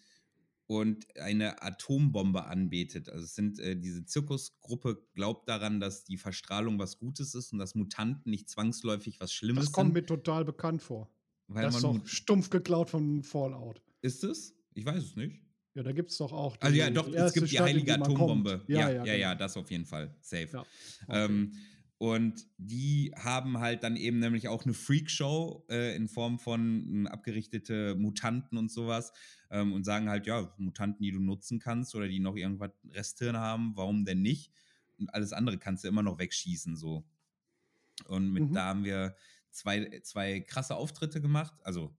[0.68, 3.10] und eine Atombombe anbetet.
[3.10, 7.58] Also es sind äh, diese Zirkusgruppe glaubt daran, dass die Verstrahlung was Gutes ist und
[7.58, 9.94] dass Mutanten nicht zwangsläufig was Schlimmes Das kommt sind.
[9.96, 11.10] mir total bekannt vor.
[11.48, 13.82] das ist doch stumpf geklaut von Fallout.
[14.02, 14.56] ist es?
[14.76, 15.42] Ich weiß es nicht.
[15.80, 16.58] Ja, da gibt es doch auch.
[16.60, 18.08] Also ja, doch, die es gibt die Stadt, heilige kommt.
[18.08, 18.66] Atombombe.
[18.68, 19.40] Ja, ja, ja, genau.
[19.40, 20.14] das auf jeden Fall.
[20.20, 20.50] Safe.
[20.52, 20.60] Ja,
[21.08, 21.26] okay.
[21.26, 21.54] Ähm,
[21.98, 27.08] und die haben halt dann eben nämlich auch eine Freakshow äh, in Form von ähm,
[27.08, 29.14] abgerichtete Mutanten und sowas
[29.52, 33.38] ähm, und sagen halt, ja, Mutanten, die du nutzen kannst oder die noch irgendwas Resthirn
[33.38, 34.52] haben, warum denn nicht?
[34.98, 37.06] Und alles andere kannst du immer noch wegschießen, so.
[38.06, 38.54] Und mit Mhm.
[38.54, 39.16] da haben wir
[39.52, 41.54] zwei, zwei krasse Auftritte gemacht.
[41.64, 41.96] Also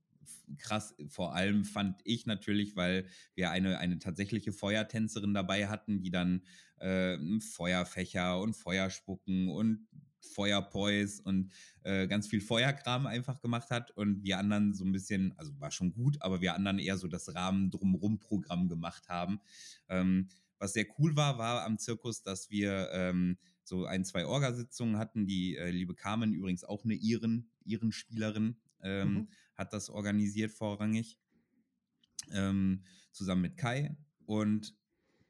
[0.59, 6.11] krass, vor allem fand ich natürlich, weil wir eine, eine tatsächliche Feuertänzerin dabei hatten, die
[6.11, 6.43] dann
[6.79, 9.87] äh, Feuerfächer und Feuerspucken und
[10.21, 11.51] Feuerpois und
[11.83, 15.71] äh, ganz viel Feuerkram einfach gemacht hat und wir anderen so ein bisschen, also war
[15.71, 19.41] schon gut, aber wir anderen eher so das Rahmen drumrum Programm gemacht haben.
[19.89, 20.29] Ähm,
[20.59, 25.27] was sehr cool war, war am Zirkus, dass wir ähm, so ein, zwei Orgasitzungen hatten.
[25.27, 29.29] Die äh, liebe Carmen, übrigens auch eine Iren, Iren-Spielerin, ähm, Mhm.
[29.61, 31.19] Hat das organisiert vorrangig.
[32.33, 33.97] Ähm, zusammen mit Kai.
[34.27, 34.75] Und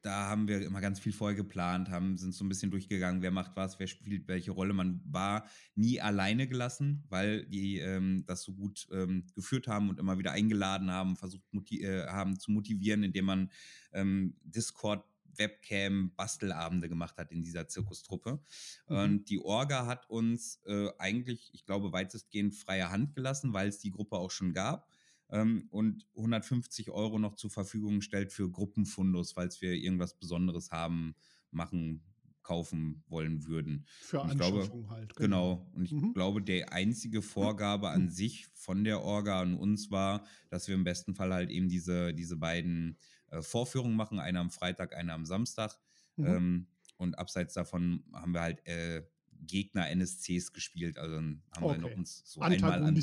[0.01, 3.29] da haben wir immer ganz viel vorher geplant, haben, sind so ein bisschen durchgegangen, wer
[3.29, 4.73] macht was, wer spielt welche Rolle.
[4.73, 9.99] Man war nie alleine gelassen, weil die ähm, das so gut ähm, geführt haben und
[9.99, 13.51] immer wieder eingeladen haben, versucht äh, haben zu motivieren, indem man
[13.93, 15.05] ähm, Discord
[15.37, 18.41] Webcam Bastelabende gemacht hat in dieser Zirkustruppe.
[18.87, 18.95] Mhm.
[18.95, 23.79] Und die Orga hat uns äh, eigentlich, ich glaube, weitestgehend freie Hand gelassen, weil es
[23.79, 24.87] die Gruppe auch schon gab
[25.29, 31.15] ähm, und 150 Euro noch zur Verfügung stellt für Gruppenfundus, falls wir irgendwas Besonderes haben,
[31.51, 32.03] machen,
[32.43, 33.85] kaufen wollen würden.
[34.01, 35.15] Für ich glaube, halt.
[35.15, 35.69] Genau.
[35.73, 36.13] Und ich Mhm.
[36.13, 40.83] glaube, die einzige Vorgabe an sich von der Orga an uns war, dass wir im
[40.83, 42.97] besten Fall halt eben diese, diese beiden
[43.31, 45.77] äh, Vorführungen machen, eine am Freitag, eine am Samstag.
[46.17, 46.25] Mhm.
[46.27, 46.67] Ähm,
[46.97, 49.03] und abseits davon haben wir halt äh,
[49.43, 50.99] Gegner NSCs gespielt.
[50.99, 51.79] Also dann haben wir Okay.
[51.79, 52.95] noch uns so einmal an.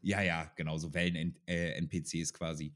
[0.00, 2.74] Ja, ja, genau, so Wellen-NPCs quasi.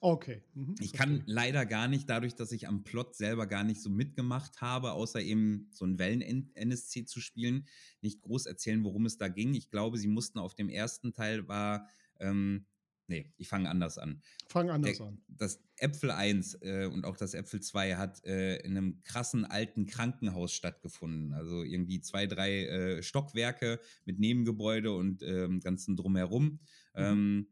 [0.00, 0.42] Okay.
[0.54, 1.34] Mhm, Ich kann verstehe.
[1.34, 5.20] leider gar nicht, dadurch, dass ich am Plot selber gar nicht so mitgemacht habe, außer
[5.20, 7.66] eben so einen Wellen-NSC zu spielen,
[8.00, 9.54] nicht groß erzählen, worum es da ging.
[9.54, 11.88] Ich glaube, sie mussten auf dem ersten Teil war,
[12.18, 12.66] ähm,
[13.06, 14.22] nee, ich fange anders an.
[14.48, 15.22] Fang anders Der, an.
[15.28, 19.86] das Äpfel 1 äh, und auch das Äpfel 2 hat äh, in einem krassen alten
[19.86, 21.32] Krankenhaus stattgefunden.
[21.32, 26.60] Also irgendwie zwei, drei äh, Stockwerke mit Nebengebäude und ähm, ganzen drumherum.
[26.94, 27.48] Ähm,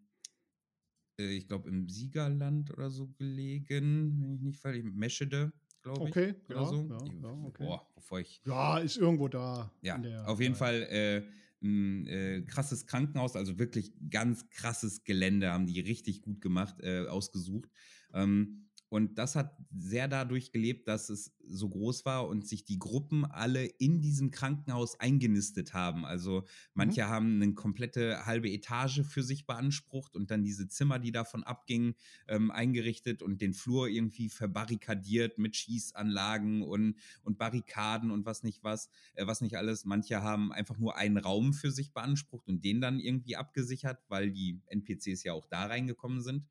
[1.18, 6.16] äh, ich glaube im Siegerland oder so gelegen, wenn ich nicht falsch, Meschede, glaube ich.
[6.16, 6.76] Okay, oder ja, so.
[6.88, 7.64] ja, ja, okay.
[7.64, 9.72] Boah, bevor ich Ja, ist irgendwo da.
[9.82, 10.54] ja, auf jeden.
[10.54, 11.22] Fall äh,
[11.62, 17.06] ein äh, krasses Krankenhaus, also wirklich ganz krasses Gelände, haben die richtig gut gemacht, äh,
[17.06, 17.70] ausgesucht.
[18.12, 22.78] Ähm, und das hat sehr dadurch gelebt, dass es so groß war und sich die
[22.78, 26.04] Gruppen alle in diesem Krankenhaus eingenistet haben.
[26.04, 31.10] Also manche haben eine komplette halbe Etage für sich beansprucht und dann diese Zimmer, die
[31.10, 31.94] davon abgingen,
[32.28, 38.62] ähm, eingerichtet und den Flur irgendwie verbarrikadiert mit Schießanlagen und, und Barrikaden und was nicht
[38.62, 39.86] was, äh, was nicht alles.
[39.86, 44.32] Manche haben einfach nur einen Raum für sich beansprucht und den dann irgendwie abgesichert, weil
[44.32, 46.44] die NPCs ja auch da reingekommen sind.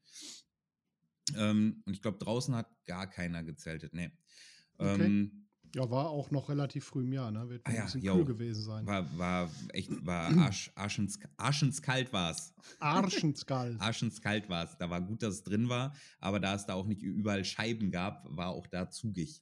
[1.36, 3.94] Ähm, und ich glaube, draußen hat gar keiner gezeltet.
[3.94, 4.12] Nee.
[4.78, 5.06] Okay.
[5.06, 7.48] Ähm, Ja, war auch noch relativ früh im Jahr, ne?
[7.48, 8.16] Wird Ah ein ja, bisschen jo.
[8.16, 8.86] kühl gewesen sein.
[8.86, 12.54] war, war echt, war arsch, arschens, arschenskalt war es.
[12.80, 13.80] Arschenskalt.
[13.80, 14.78] Arschenskalt war es.
[14.78, 17.92] Da war gut, dass es drin war, aber da es da auch nicht überall Scheiben
[17.92, 19.42] gab, war auch da zugig.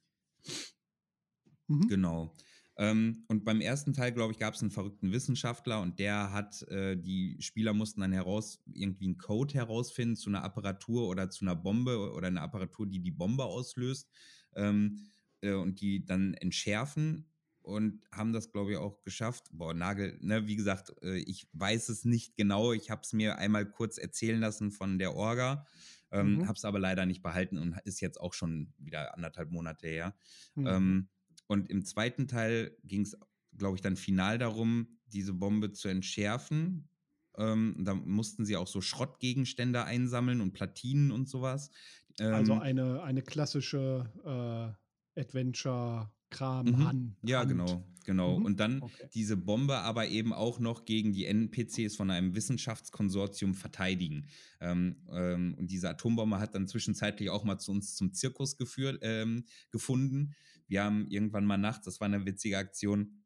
[1.66, 1.88] Mhm.
[1.88, 2.36] Genau.
[2.80, 6.62] Ähm, und beim ersten Teil, glaube ich, gab es einen verrückten Wissenschaftler und der hat,
[6.68, 11.44] äh, die Spieler mussten dann heraus, irgendwie einen Code herausfinden zu einer Apparatur oder zu
[11.44, 14.08] einer Bombe oder einer Apparatur, die die Bombe auslöst
[14.54, 15.00] ähm,
[15.42, 17.26] äh, und die dann entschärfen
[17.60, 19.48] und haben das, glaube ich, auch geschafft.
[19.52, 22.72] Boah, Nagel, ne, wie gesagt, äh, ich weiß es nicht genau.
[22.72, 25.66] Ich habe es mir einmal kurz erzählen lassen von der Orga,
[26.12, 26.48] ähm, Mhm.
[26.48, 30.16] habe es aber leider nicht behalten und ist jetzt auch schon wieder anderthalb Monate her.
[30.56, 30.66] Mhm.
[30.66, 31.08] Ähm,
[31.50, 33.18] und im zweiten Teil ging es,
[33.56, 36.88] glaube ich, dann final darum, diese Bombe zu entschärfen.
[37.36, 41.70] Ähm, da mussten sie auch so Schrottgegenstände einsammeln und Platinen und sowas.
[42.20, 44.76] Ähm, also eine, eine klassische
[45.16, 46.84] äh, Adventure-Kram Mhm.
[46.86, 47.16] Hand.
[47.24, 47.48] ja, Hand.
[47.50, 48.38] genau, genau.
[48.38, 48.44] Mhm.
[48.44, 49.08] Und dann Okay.
[49.12, 54.28] diese Bombe aber eben auch noch gegen die NPCs von einem Wissenschaftskonsortium verteidigen.
[54.60, 59.00] Ähm, ähm, und diese Atombombe hat dann zwischenzeitlich auch mal zu uns zum Zirkus geführt,
[59.02, 60.36] ähm, gefunden.
[60.70, 63.24] Wir haben irgendwann mal nachts, das war eine witzige Aktion,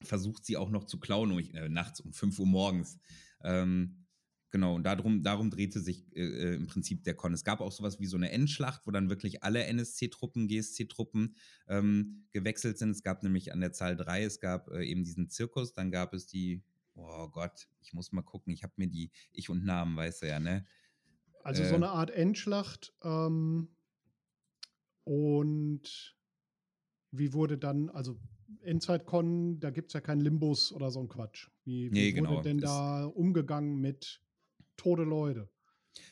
[0.00, 2.98] versucht sie auch noch zu klauen, um, äh, nachts um 5 Uhr morgens.
[3.42, 4.06] Ähm,
[4.50, 7.34] genau, und darum, darum drehte sich äh, äh, im Prinzip der Con.
[7.34, 11.34] Es gab auch sowas wie so eine Endschlacht, wo dann wirklich alle NSC-Truppen, GSC-Truppen
[11.66, 12.90] ähm, gewechselt sind.
[12.90, 16.14] Es gab nämlich an der Zahl 3, es gab äh, eben diesen Zirkus, dann gab
[16.14, 16.62] es die,
[16.94, 20.28] oh Gott, ich muss mal gucken, ich habe mir die Ich und Namen, weißt du
[20.28, 20.64] ja, ne?
[21.42, 22.94] Also Äh, so eine Art Endschlacht.
[23.02, 23.68] Ähm,
[25.04, 26.17] Und
[27.10, 28.18] wie wurde dann, also
[28.62, 31.48] EndzeitCon, da gibt es ja keinen Limbus oder so ein Quatsch.
[31.64, 32.42] Wie, wie Nee, wurde genau.
[32.42, 34.20] denn Es- da umgegangen mit
[34.76, 35.50] tote Leute?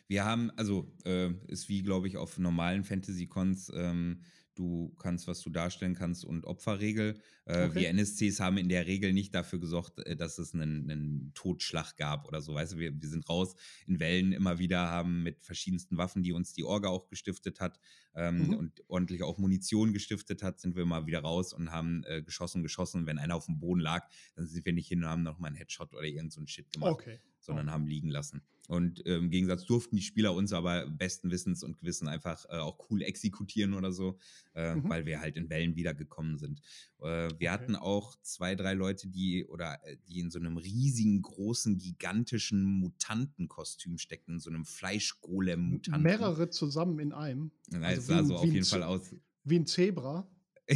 [0.09, 4.22] Wir haben, also äh, ist wie, glaube ich, auf normalen Fantasy-Cons, ähm,
[4.55, 7.20] du kannst, was du darstellen kannst und Opferregel.
[7.44, 7.74] Äh, Okay.
[7.80, 11.97] Wir NSCs haben in der Regel nicht dafür gesorgt, äh, dass es einen, einen Totschlag
[11.97, 12.55] gab oder so.
[12.55, 13.55] Weißt du, wir, wir sind raus
[13.86, 17.78] in Wellen immer wieder, haben mit verschiedensten Waffen, die uns die Orga auch gestiftet hat
[18.17, 18.55] ähm, Mhm.
[18.55, 22.62] und ordentlich auch Munition gestiftet hat, sind wir mal wieder raus und haben äh, geschossen,
[22.62, 23.07] geschossen.
[23.07, 25.49] Wenn einer auf dem Boden lag, dann sind wir nicht hin und haben noch mal
[25.49, 27.21] einen Headshot oder irgend so einen Shit gemacht Okay.
[27.41, 28.43] sondern haben liegen lassen.
[28.69, 32.57] Und äh, im Gegensatz durften die Spieler uns aber besten Wissens und Gewissen einfach äh,
[32.57, 34.19] auch cool exekutieren oder so,
[34.55, 34.89] äh, Mhm.
[34.89, 36.61] weil wir halt in Wellen wiedergekommen sind.
[37.01, 41.20] Äh, wir hatten auch zwei, drei Leute, die oder äh, die in so einem riesigen,
[41.22, 46.03] großen, gigantischen Mutantenkostüm steckten, in so einem Fleischgolem-Mutanten.
[46.03, 47.51] Mehrere zusammen in einem.
[47.70, 49.14] Ja, also es sah so auf jeden Fall aus.
[49.44, 50.28] Wie ein Zebra.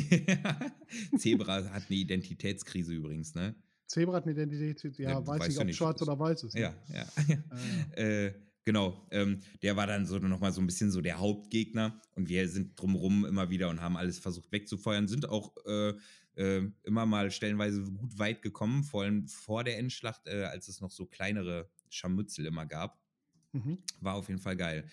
[1.19, 3.55] Zebra hat eine Identitätskrise übrigens, ne?
[3.87, 6.55] Zebra hat eine Identität, ja, Ja, weiß nicht, du ob schwarz oder weiß ist.
[6.55, 6.61] ne?
[6.61, 7.07] Ja, ja.
[7.97, 8.33] Äh, Äh,
[8.71, 12.49] genau, ähm, der war dann so nochmal so ein bisschen so der Hauptgegner und wir
[12.49, 15.95] sind drumrum immer wieder und haben alles versucht wegzufeuern, sind auch äh,
[16.37, 20.81] äh, immer mal stellenweise gut weit gekommen, vor allem vor der Endschlacht, äh, als es
[20.81, 23.03] noch so kleinere Scharmützel immer gab.
[23.51, 23.79] mhm.
[23.99, 24.89] War auf jeden Fall geil.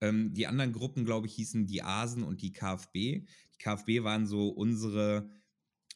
[0.00, 3.26] Ähm, die anderen Gruppen, glaube ich, hießen die Asen und die KfB.
[3.54, 5.28] Die KfB waren so unsere,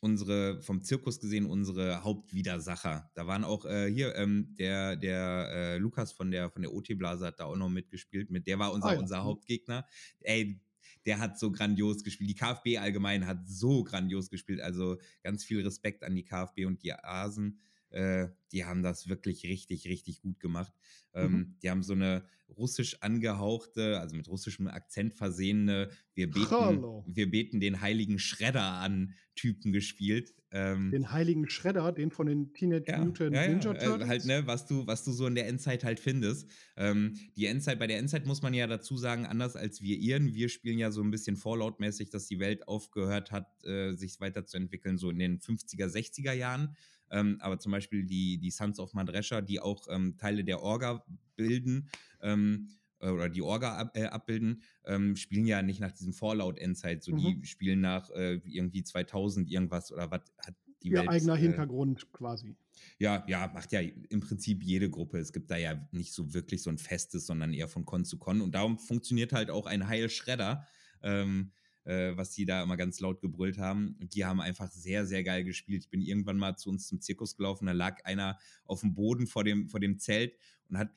[0.03, 3.11] unsere vom Zirkus gesehen, unsere Hauptwidersacher.
[3.15, 7.27] Da waren auch äh, hier ähm, der, der äh, Lukas von der, von der OT-Blase
[7.27, 8.29] hat da auch noch mitgespielt.
[8.29, 8.99] Mit, der war unser, Ah ja.
[8.99, 9.25] unser Mhm.
[9.27, 9.87] Hauptgegner.
[10.19, 10.61] Ey,
[11.07, 12.31] der hat so grandios gespielt.
[12.31, 14.61] Die KfB allgemein hat so grandios gespielt.
[14.61, 17.61] Also ganz viel Respekt an die KfB und die Asen.
[17.93, 20.73] Äh, die haben das wirklich richtig, richtig gut gemacht.
[21.15, 21.57] Ähm, Mhm.
[21.63, 22.25] Die haben so eine
[22.57, 27.05] russisch angehauchte, also mit russischem Akzent versehene, wir beten, Hallo.
[27.07, 30.35] wir beten den heiligen Schredder an Typen gespielt.
[30.51, 34.07] Ähm, Den heiligen Schredder, den von den Teenage Mutant Ninja äh, Turtles.
[34.09, 36.47] halt, ne, was du, was du so in der Endzeit halt findest.
[36.77, 40.35] Ähm, die Endzeit, bei der Endzeit muss man ja dazu sagen, anders als wir ihren,
[40.35, 44.99] wir spielen ja so ein bisschen Fallout-mäßig, dass die Welt aufgehört hat, äh, sich weiterzuentwickeln,
[44.99, 46.77] so in den 50er, 60er Jahren.
[47.13, 51.05] Ähm, aber zum Beispiel die, die Sons of Madresha, die auch ähm, Teile der Orga
[51.37, 51.89] bilden,
[52.23, 52.69] ähm,
[53.01, 57.15] äh, oder die Orga ab, äh, abbilden, ähm, spielen ja nicht nach diesem Fallout-Endzeit, so
[57.15, 61.09] die spielen nach äh, irgendwie 2000 irgendwas oder was hat die Ihr Welt.
[61.11, 62.57] eigener äh, Hintergrund quasi.
[62.99, 65.19] ja, ja, macht ja im Prinzip jede Gruppe.
[65.19, 68.19] Es gibt da ja nicht so wirklich so ein festes, sondern eher von Con zu
[68.19, 68.41] Con.
[68.41, 70.67] Und darum funktioniert halt auch ein Heil Schredder,
[71.03, 71.53] ähm,
[71.85, 73.97] äh, was die da immer ganz laut gebrüllt haben.
[74.01, 75.85] Und die haben einfach sehr, sehr geil gespielt.
[75.85, 79.27] Ich bin irgendwann mal zu uns zum Zirkus gelaufen, da lag einer auf dem Boden
[79.27, 80.37] vor dem, vor dem Zelt
[80.69, 80.91] und hat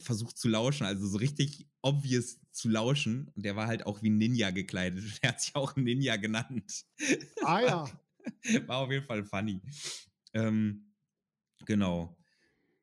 [0.00, 3.28] versucht zu lauschen, also so richtig obvious zu lauschen.
[3.34, 5.04] Und der war halt auch wie Ninja gekleidet.
[5.22, 6.84] Der hat sich auch Ninja genannt.
[7.42, 7.90] Ah ja.
[8.66, 9.60] War auf jeden Fall funny.
[10.34, 10.92] Ähm,
[11.64, 12.16] genau.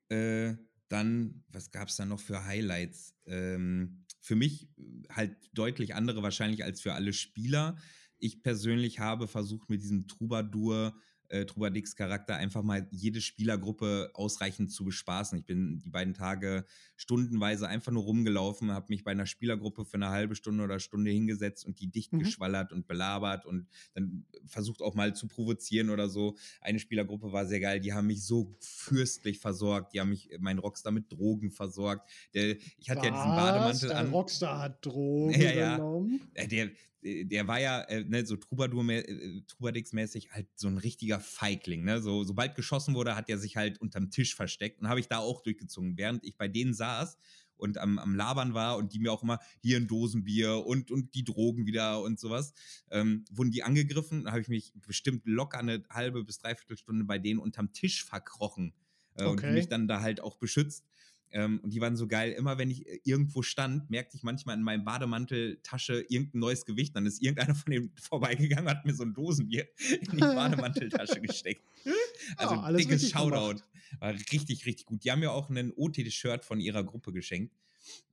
[0.09, 0.55] Äh,
[0.87, 3.15] dann, was gab es da noch für Highlights?
[3.25, 7.77] Ähm, für mich äh, halt deutlich andere wahrscheinlich als für alle Spieler.
[8.17, 10.95] Ich persönlich habe versucht, mit diesem Troubadour,
[11.29, 15.37] äh, Troubadours Charakter einfach mal jede Spielergruppe ausreichend zu bespaßen.
[15.39, 16.65] Ich bin die beiden Tage
[16.95, 21.11] stundenweise einfach nur rumgelaufen, habe mich bei einer Spielergruppe für eine halbe Stunde oder Stunde
[21.11, 22.19] hingesetzt und die dicht Mhm.
[22.19, 26.35] geschwallert und belabert und dann versucht auch mal zu provozieren oder so.
[26.61, 30.59] Eine Spielergruppe war sehr geil, die haben mich so fürstlich versorgt, die haben mich, mein
[30.59, 32.09] Rockstar mit Drogen versorgt.
[32.33, 33.35] Der, ich hatte ja diesen Was?
[33.35, 34.09] Bademantel Der an.
[34.09, 35.75] Rockstar hat Drogen Ja, ja.
[35.77, 36.21] genommen.
[36.33, 36.69] Äh, der,
[37.05, 41.83] der war ja äh, ne, so Troubadour, äh, Troubadours-mäßig halt so ein richtiger Feigling.
[41.83, 42.01] Ne?
[42.01, 45.19] So, sobald geschossen wurde, hat er sich halt unterm Tisch versteckt und habe ich da
[45.19, 45.97] auch durchgezogen.
[45.97, 47.17] Während ich bei denen saß
[47.57, 51.13] und am, am Labern war und die mir auch immer hier ein Dosenbier und, und
[51.15, 52.53] die Drogen wieder und sowas,
[52.89, 54.23] ähm, wurden die angegriffen.
[54.25, 58.03] Da habe ich mich bestimmt locker eine halbe bis dreiviertel Stunde bei denen unterm Tisch
[58.03, 58.73] verkrochen
[59.15, 59.47] äh, und Okay.
[59.47, 60.85] mich dann da halt auch beschützt.
[61.31, 62.31] Ähm, und die waren so geil.
[62.31, 66.95] Immer wenn ich äh, irgendwo stand, merkte ich manchmal in meinem Bademanteltasche irgendein neues Gewicht.
[66.95, 69.67] Dann ist irgendeiner von denen vorbeigegangen, hat mir so ein Dosenbier
[70.01, 71.63] in die Bademanteltasche gesteckt.
[72.37, 73.55] Also Ja, alles dickes Shoutout.
[73.55, 73.69] gemacht.
[73.99, 75.03] War richtig, richtig gut.
[75.03, 77.53] Die haben mir auch ein OT-Shirt von ihrer Gruppe geschenkt.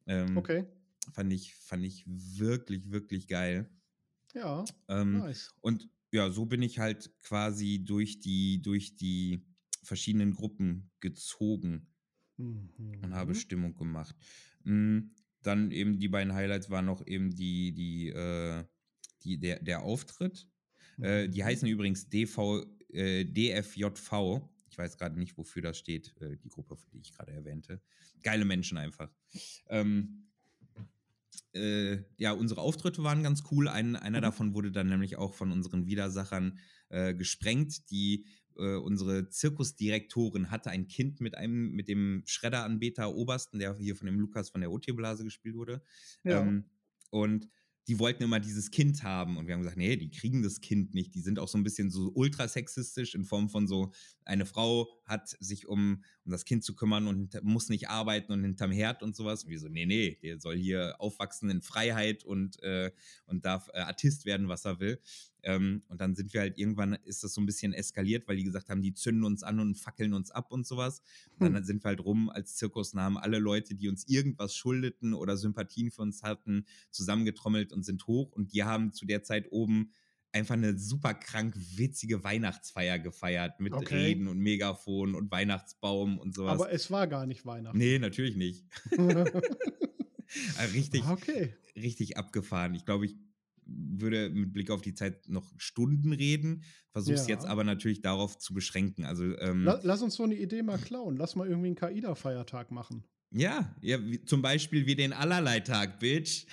[0.07, 0.67] Ähm, Okay.
[1.13, 3.71] fand, ich, fand ich wirklich, wirklich geil.
[4.35, 5.55] Ja, Ähm, nice.
[5.61, 9.43] und ja, so bin ich halt quasi durch die, durch die
[9.83, 11.87] verschiedenen Gruppen gezogen
[13.03, 13.35] und habe Mhm.
[13.35, 14.17] Stimmung gemacht.
[14.65, 15.01] Mm,
[15.45, 18.65] Dann eben die beiden Highlights waren noch eben die, die, äh,
[19.25, 20.47] die, der, der Auftritt.
[21.01, 21.45] Äh, die Mhm.
[21.45, 24.41] heißen übrigens DV, äh, DFJV.
[24.71, 27.83] Ich weiß gerade nicht, wofür das steht, äh, die Gruppe, die ich gerade erwähnte.
[28.23, 29.11] Geile Menschen einfach.
[29.69, 30.29] Ähm,
[31.55, 33.69] äh, ja, unsere Auftritte waren ganz cool.
[33.69, 34.23] Ein, einer Mhm.
[34.23, 37.91] davon wurde dann nämlich auch von unseren Widersachern äh, gesprengt.
[37.91, 38.27] Die
[38.57, 44.07] äh, unsere Zirkusdirektorin hatte ein Kind mit einem, mit dem Schredderanbeter Obersten, der hier von
[44.07, 45.83] dem Lukas von der OT-Blase gespielt wurde.
[46.25, 46.41] Ja.
[46.41, 46.65] Ähm,
[47.11, 47.49] und
[47.89, 49.37] die wollten immer dieses Kind haben.
[49.37, 51.15] Und wir haben gesagt, nee, die kriegen das Kind nicht.
[51.15, 53.93] Die sind auch so ein bisschen so ultrasexistisch in Form von so,
[54.25, 58.43] eine Frau hat sich um, um das Kind zu kümmern und muss nicht arbeiten und
[58.45, 59.45] hinterm Herd und sowas.
[59.45, 62.93] Und wir so, nee, nee, der soll hier aufwachsen in Freiheit und, äh,
[63.27, 65.01] und darf äh, Artist werden, was er will.
[65.43, 68.45] Ähm, und dann sind wir halt irgendwann, ist das so ein bisschen eskaliert, weil die
[68.45, 71.03] gesagt haben, die zünden uns an und fackeln uns ab und sowas.
[71.39, 75.37] Und dann sind wir halt rum als Zirkusnamen alle Leute, die uns irgendwas schuldeten oder
[75.37, 78.33] Sympathien für uns hatten, zusammengetrommelt und sind hoch.
[78.33, 79.91] Und die haben zu der Zeit oben
[80.33, 83.97] einfach eine super krank witzige Weihnachtsfeier gefeiert mit Okay.
[83.97, 86.55] Reden und Megafon und Weihnachtsbaum und sowas.
[86.55, 87.77] Aber es war gar nicht Weihnachten.
[87.77, 88.65] nee, natürlich nicht.
[88.93, 88.97] Äh,
[90.73, 91.55] richtig, okay.
[91.77, 92.75] richtig abgefahren.
[92.75, 93.17] Ich glaube, ich
[93.67, 97.35] würde mit Blick auf die Zeit noch Stunden reden, versuche es Ja.
[97.35, 99.05] jetzt aber natürlich darauf zu beschränken.
[99.05, 101.17] Also ähm, La lass uns so eine Idee mal klauen.
[101.17, 103.05] Lass mal irgendwie einen Kaida-Feiertag machen.
[103.31, 106.47] ja, ja wie, zum Beispiel wie den Allerleitag, Bitch.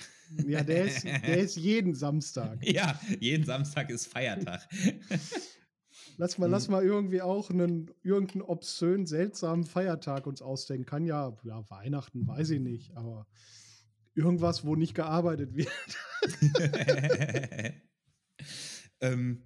[0.46, 2.64] Ja, der ist, der ist jeden Samstag.
[2.64, 4.68] Ja, jeden Samstag ist Feiertag.
[6.16, 6.52] Lass mal, Hm.
[6.52, 10.84] lass mal irgendwie auch einen irgendeinen obszön seltsamen Feiertag uns ausdenken.
[10.86, 13.26] Kann ja, ja, Weihnachten, weiß ich nicht, aber
[14.20, 15.68] irgendwas, wo nicht gearbeitet wird.
[19.00, 19.42] ähm,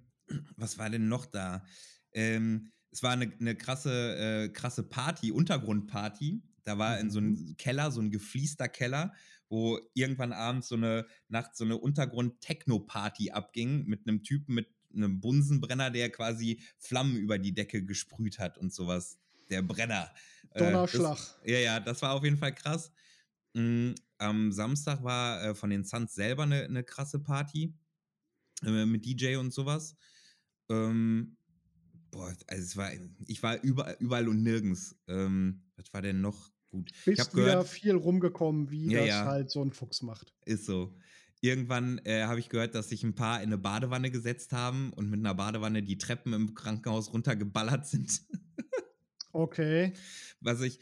[0.57, 1.63] was war denn noch da?
[2.11, 6.43] Ähm, es war eine, eine krasse, äh, krasse Party, Untergrundparty.
[6.63, 9.13] Da war in so einem Keller, so ein gefliester Keller,
[9.49, 15.19] wo irgendwann abends so eine Nacht so eine Untergrund-Techno-Party abging mit einem Typen mit einem
[15.19, 19.17] Bunsenbrenner, der quasi Flammen über die Decke gesprüht hat und sowas.
[19.49, 20.11] Der Brenner.
[20.51, 21.17] Äh, Donnerschlag.
[21.17, 22.91] Das, ja, ja, das war auf jeden Fall krass.
[23.55, 27.73] Mm, am Samstag war äh, von den Suns selber eine, eine krasse Party
[28.65, 29.95] äh, mit DJ und sowas.
[30.69, 31.37] Ähm,
[32.11, 32.91] boah, also es war,
[33.27, 34.97] ich war überall, überall und nirgends.
[35.07, 36.91] Ähm, was war denn noch gut?
[37.05, 39.25] ich Bist habe wieder gehört, viel rumgekommen, wie Ja, das ja.
[39.25, 40.33] halt so ein Fuchs macht.
[40.45, 40.97] ist so.
[41.41, 45.09] Irgendwann äh, habe ich gehört, dass sich ein paar in eine Badewanne gesetzt haben und
[45.09, 48.21] mit einer Badewanne die Treppen im Krankenhaus runtergeballert sind.
[49.31, 49.91] Okay.
[50.39, 50.79] Was ich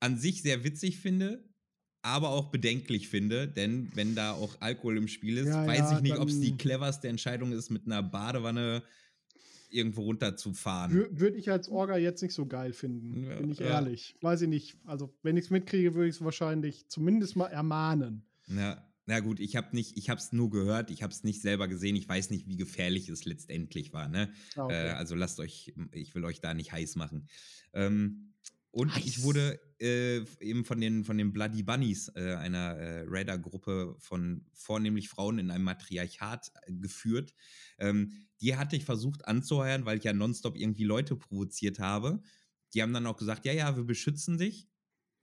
[0.00, 1.48] an sich sehr witzig finde,
[2.04, 5.96] aber auch bedenklich finde, denn wenn da auch Alkohol im Spiel ist, Ja, weiß ja,
[5.96, 8.82] ich nicht, ob es die cleverste Entscheidung ist, mit einer Badewanne
[9.70, 11.18] irgendwo runterzufahren.
[11.18, 14.16] Würde ich als Orga jetzt nicht so geil finden, Ja, bin ich ehrlich.
[14.20, 14.76] Weiß ich nicht.
[14.84, 18.22] Also, wenn ich es mitkriege, würde ich es wahrscheinlich zumindest mal ermahnen.
[18.48, 21.40] Ja, na gut, ich habe nicht, ich habe es nur gehört, ich habe es nicht
[21.40, 24.08] selber gesehen, ich weiß nicht, wie gefährlich es letztendlich war.
[24.08, 24.30] Ne?
[24.56, 24.88] Ah, okay.
[24.88, 27.28] Äh, also lasst euch, ich will euch da nicht heiß machen.
[27.72, 28.34] Ähm,
[28.70, 29.22] und ich Heiß.
[29.22, 35.10] wurde äh, eben von den, von den Bloody Bunnies, äh, einer äh, Raider-Gruppe von vornehmlich
[35.10, 37.34] Frauen in einem Matriarchat äh, geführt.
[37.78, 42.22] Ähm, die hatte ich versucht anzuheuern, weil ich ja nonstop irgendwie Leute provoziert habe.
[42.72, 44.68] Die haben dann auch gesagt, ja, ja, wir beschützen dich.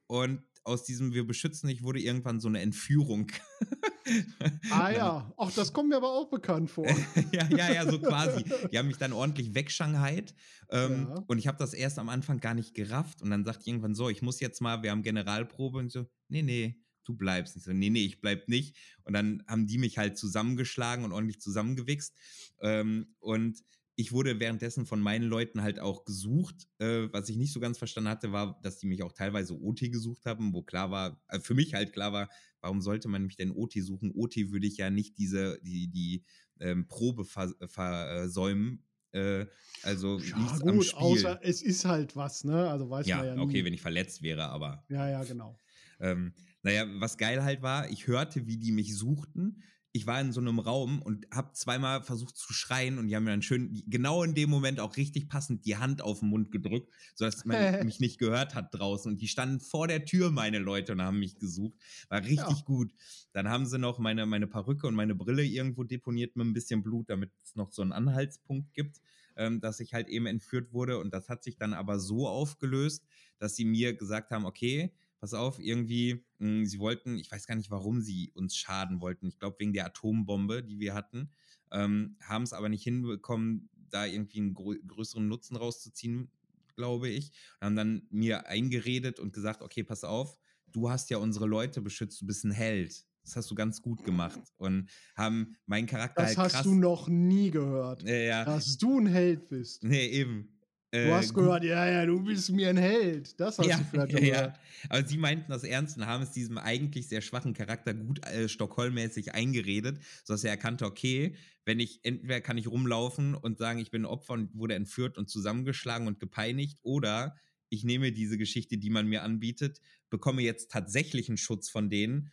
[0.06, 3.32] Und aus diesem Wir beschützen dich wurde irgendwann so eine Entführung.
[4.72, 6.88] ah ja, ach, das kommt mir aber auch bekannt vor.
[7.32, 8.44] ja, ja, ja, so quasi.
[8.72, 10.34] Die haben mich dann ordentlich wegschanghait.
[10.70, 11.24] Ähm, Ja.
[11.28, 13.22] Und ich habe das erst am Anfang gar nicht gerafft.
[13.22, 15.80] Und dann sagt irgendwann so, ich muss jetzt mal, wir haben Generalprobe.
[15.80, 17.56] Und ich so, nee, nee, du bleibst.
[17.56, 18.76] Ich so, nee, nee, ich bleib nicht.
[19.04, 22.16] Und dann haben die mich halt zusammengeschlagen und ordentlich zusammengewichst.
[22.62, 23.64] Ähm, und
[23.96, 26.68] ich wurde währenddessen von meinen Leuten halt auch gesucht.
[26.80, 29.92] Äh, was ich nicht so ganz verstanden hatte, war, dass die mich auch teilweise OT
[29.92, 32.30] gesucht haben, wo klar war, äh, für mich halt klar war,
[32.62, 34.12] warum sollte man mich denn OT suchen?
[34.14, 36.24] OT würde ich ja nicht diese, die, die
[36.60, 38.86] ähm, Probe vers versäumen.
[39.12, 39.48] Äh,
[39.82, 40.96] also Ja, nichts am gut, Spiel.
[40.96, 42.70] außer es ist halt was, ne?
[42.70, 43.42] Also weiß ja, man ja nie.
[43.42, 45.60] okay, wenn ich verletzt wäre, aber Ja, ja, genau.
[46.00, 46.34] ähm,
[46.64, 49.64] naja, was geil halt war, ich hörte, wie die mich suchten.
[49.94, 53.26] Ich war in so einem Raum und habe zweimal versucht zu schreien und die haben
[53.26, 56.50] mir dann schön, genau in dem Moment auch richtig passend die Hand auf den Mund
[56.52, 59.12] gedrückt, sodass man mich nicht gehört hat draußen.
[59.12, 61.78] Und die standen vor der Tür, meine Leute, und haben mich gesucht.
[62.08, 62.66] War richtig Ja.
[62.66, 62.94] gut.
[63.34, 66.84] Dann haben sie noch meine, meine Perücke und meine Brille irgendwo deponiert mit ein bisschen
[66.84, 69.02] Blut, damit es noch so einen Anhaltspunkt gibt,
[69.36, 71.00] ähm, dass ich halt eben entführt wurde.
[71.00, 73.06] Und das hat sich dann aber so aufgelöst,
[73.40, 77.56] dass sie mir gesagt haben, okay, pass auf, irgendwie, mh, sie wollten, ich weiß gar
[77.56, 79.28] nicht, warum sie uns schaden wollten.
[79.28, 81.32] Ich glaube, wegen der Atombombe, die wir hatten,
[81.72, 86.32] ähm, haben es aber nicht hinbekommen, da irgendwie einen grö größeren Nutzen rauszuziehen,
[86.76, 87.32] glaube ich.
[87.60, 91.82] Und haben dann mir eingeredet und gesagt, okay, pass auf, du hast ja unsere Leute
[91.82, 93.06] beschützt, du bist ein Held.
[93.24, 94.42] Das hast du ganz gut gemacht.
[94.58, 96.64] Und haben meinen Charakter Das halt hast krass.
[96.64, 98.02] du noch nie gehört.
[98.04, 98.46] Ja, ja.
[98.46, 99.84] Dass du ein Held bist.
[99.84, 100.58] Nee, eben.
[100.92, 103.40] Äh, Du hast gehört, ja, ja, du bist mir ein Held.
[103.40, 104.34] Das hast ja, du vielleicht ja, schon ja.
[104.36, 104.60] gehört.
[104.90, 108.50] Aber sie meinten das ernst und haben es diesem eigentlich sehr schwachen Charakter gut äh,
[108.50, 111.36] Stockholm-mäßig eingeredet, sodass er erkannte, okay,
[111.66, 115.30] wenn ich, entweder kann ich rumlaufen und sagen, ich bin Opfer und wurde entführt und
[115.30, 117.36] zusammengeschlagen und gepeinigt, oder
[117.70, 119.80] ich nehme diese Geschichte, die man mir anbietet,
[120.10, 122.32] bekomme jetzt tatsächlichen Schutz von denen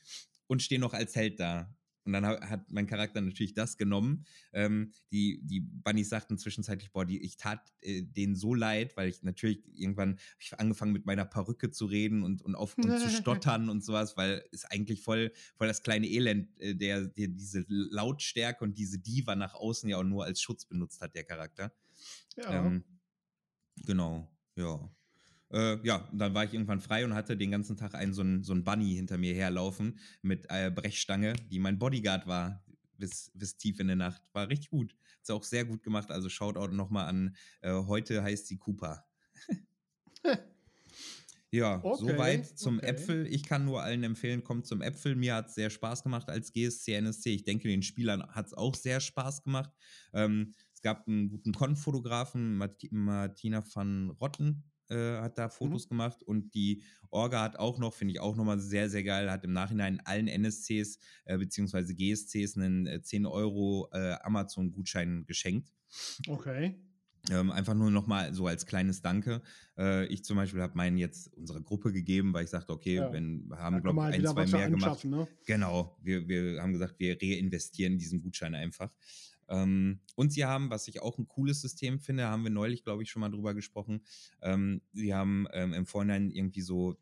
[0.49, 1.78] und stehe noch als Held da.
[2.09, 4.25] Und dann ha- hat mein Charakter natürlich das genommen.
[4.55, 9.11] Ähm, die, die Bunnies sagten zwischenzeitlich, boah, die, ich tat äh, denen so leid, weil
[9.11, 13.11] ich natürlich irgendwann ich angefangen mit meiner Perücke zu reden und, und auf und zu
[13.11, 17.67] stottern und sowas, weil es eigentlich voll, voll das kleine Elend, äh, der, der diese
[17.69, 21.75] Lautstärke und diese Diva nach außen ja auch nur als Schutz benutzt hat, der Charakter.
[22.39, 22.67] Ja.
[22.67, 22.85] Ähm,
[23.85, 24.91] genau, ja.
[25.51, 28.23] Äh, ja, und dann war ich irgendwann frei und hatte den ganzen Tag einen so
[28.23, 32.65] einen, so einen Bunny hinter mir herlaufen mit äh, Brechstange, die mein Bodyguard war,
[32.99, 34.23] bis, bis tief in der Nacht.
[34.33, 34.95] War richtig gut.
[35.19, 36.11] Hat's auch sehr gut gemacht.
[36.11, 39.07] Also Shoutout nochmal an, äh, heute heißt sie Cooper.
[41.51, 42.87] ja, Okay, soweit zum okay.
[42.87, 43.27] Äpfel.
[43.27, 45.17] Ich kann nur allen empfehlen, kommt zum Äpfel.
[45.17, 47.31] Mir hat es sehr Spaß gemacht als GSC, NSC.
[47.31, 49.71] Ich denke, den Spielern hat es auch sehr Spaß gemacht.
[50.13, 56.23] Ähm, es gab einen guten Con-Fotografen, Marti- Martina van Rotten äh, hat da Fotos gemacht
[56.23, 59.53] und die Orga hat auch noch, finde ich auch nochmal sehr, sehr geil, hat im
[59.53, 61.95] Nachhinein allen NSCs äh, bzw.
[61.95, 65.73] GSCs einen äh, 10 Euro äh, Amazon-Gutschein geschenkt.
[66.27, 66.77] Okay.
[67.31, 69.43] Ähm, einfach nur nochmal so als kleines Danke.
[69.77, 73.13] Äh, ich zum Beispiel habe meinen jetzt unserer Gruppe gegeben, weil ich sagte, okay, Ja.
[73.13, 75.05] wenn haben, glaube ich, ein, zwei mehr gemacht.
[75.05, 75.27] ne?
[75.47, 78.93] Genau, wir, wir haben gesagt, wir reinvestieren diesen Gutschein einfach.
[79.49, 83.03] Ähm, und sie haben, was ich auch ein cooles System finde, haben wir neulich, glaube
[83.03, 84.03] ich, schon mal drüber gesprochen.
[84.43, 86.99] Ähm, sie haben ähm, im Vorhinein irgendwie so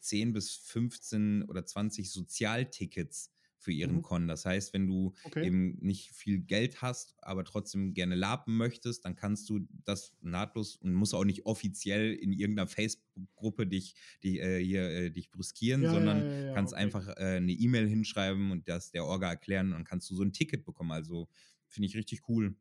[0.00, 4.02] 10 bis 15 oder 20 Sozialtickets für ihren Mhm.
[4.02, 4.28] Con.
[4.28, 5.40] Das heißt, wenn du Okay.
[5.40, 10.76] eben nicht viel Geld hast, aber trotzdem gerne lapen möchtest, dann kannst du das nahtlos
[10.76, 15.88] und musst auch nicht offiziell in irgendeiner Facebook-Gruppe dich, dich, äh, hier, äh, dich brüskieren,
[15.88, 16.74] Ja, sondern ja, ja, kannst okay.
[16.74, 20.22] einfach äh, eine E-Mail hinschreiben und das der Orga erklären und dann kannst du so
[20.22, 20.92] ein Ticket bekommen.
[20.92, 21.28] Also
[21.74, 22.54] finde ich richtig cool.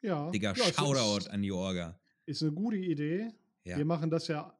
[0.00, 0.30] Ja.
[0.30, 1.98] Digga, ja, Shoutout Ist, an die Orga.
[2.26, 3.32] ist eine gute Idee.
[3.64, 3.76] Ja.
[3.76, 4.56] Wir machen das ja,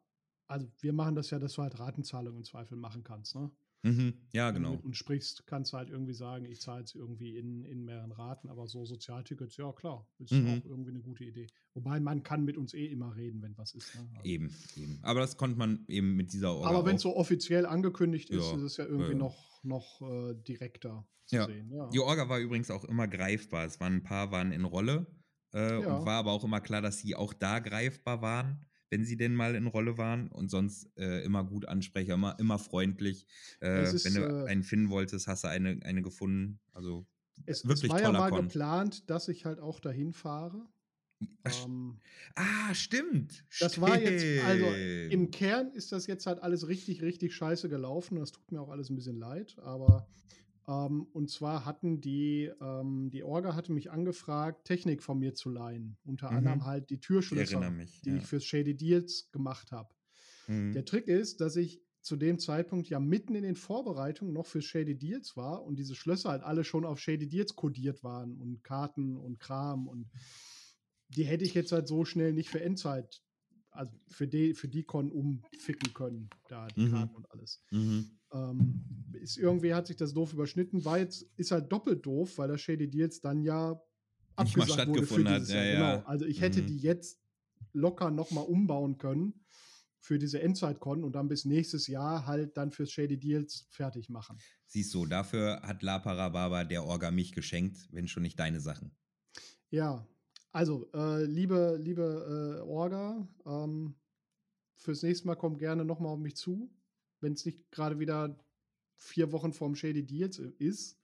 [0.46, 3.50] also wir machen das ja, dass du halt Ratenzahlungen im Zweifel machen kannst, ne?
[3.82, 4.14] Mhm.
[4.32, 4.74] Ja, genau.
[4.82, 8.66] uns sprichst, kannst halt irgendwie sagen, ich zahle es irgendwie in, in mehreren Raten, aber
[8.66, 10.48] so Sozialtickets, ja klar, ist Mhm.
[10.48, 11.46] auch irgendwie eine gute Idee.
[11.74, 13.94] Wobei man kann mit uns eh immer reden, wenn was ist.
[13.94, 14.08] Ne?
[14.16, 14.98] Also- Eben, eben.
[15.02, 18.50] Aber das konnte man eben mit dieser Orga Aber wenn es so offiziell angekündigt ist,
[18.50, 21.46] Ja, ist es ja irgendwie ja, noch, noch äh, direkter zu Ja.
[21.46, 21.70] sehen.
[21.70, 21.88] Ja.
[21.90, 23.64] Die Orga war übrigens auch immer greifbar.
[23.64, 25.06] Es waren ein paar waren in Rolle
[25.52, 29.16] äh, und war aber auch immer klar, dass sie auch da greifbar waren, wenn sie
[29.16, 33.26] denn mal in Rolle waren und sonst äh, immer gut Ansprecher, immer, immer freundlich.
[33.60, 36.60] Äh, Es ist, wenn du äh, einen finden wolltest, hast du eine, eine gefunden.
[36.72, 37.06] Also
[37.46, 38.42] Es, es wirklich war ja mal Con.
[38.42, 40.66] geplant, dass ich halt auch dahin fahre.
[41.44, 41.98] Ähm,
[42.34, 43.44] Ah, stimmt.
[43.58, 45.12] Das war jetzt, also Stimmt.
[45.12, 48.18] im Kern ist das jetzt halt alles richtig, richtig scheiße gelaufen.
[48.18, 49.56] Das tut mir auch alles ein bisschen leid.
[49.58, 50.06] Aber
[50.68, 55.48] ähm, und zwar hatten die, ähm, die Orga hatte mich angefragt, Technik von mir zu
[55.50, 55.96] leihen.
[56.04, 56.36] Unter Mhm.
[56.36, 58.02] anderem halt die Türschlösser, mich.
[58.02, 58.16] die ja.
[58.16, 59.94] ich fürs Shady Deals gemacht habe.
[60.46, 60.72] Mhm.
[60.72, 64.62] Der Trick ist, dass ich zu dem Zeitpunkt ja mitten in den Vorbereitungen noch für
[64.62, 68.62] Shady Deals war und diese Schlösser halt alle schon auf Shady Deals kodiert waren und
[68.62, 70.08] Karten und Kram und
[71.08, 73.22] die hätte ich jetzt halt so schnell nicht für Endzeit,
[73.70, 76.90] also für die, für die Con umficken können, da die Mhm.
[76.92, 77.62] Karten und alles.
[77.70, 78.17] Mhm.
[78.32, 78.84] Ähm,
[79.20, 82.60] ist irgendwie hat sich das doof überschnitten, war jetzt, ist halt doppelt doof, weil das
[82.60, 83.80] Shady Deals dann ja
[84.36, 85.64] abgesagt wurde für dieses ja, Jahr.
[85.64, 85.96] ja.
[85.96, 86.08] Genau.
[86.08, 86.66] Also ich hätte Mhm.
[86.66, 87.20] die jetzt
[87.72, 89.44] locker nochmal umbauen können
[90.00, 94.38] für diese Endzeit-Con und dann bis nächstes Jahr halt dann fürs Shady Deals fertig machen.
[94.66, 98.92] Siehst du, dafür hat La Parababa der Orga mich geschenkt, wenn schon nicht deine Sachen.
[99.70, 100.06] Ja,
[100.52, 103.96] also äh, liebe, liebe äh, Orga, ähm,
[104.76, 106.70] fürs nächste Mal kommt gerne nochmal auf mich zu,
[107.20, 108.38] wenn es nicht gerade wieder
[108.96, 110.98] vier Wochen vorm Shady Deals ist.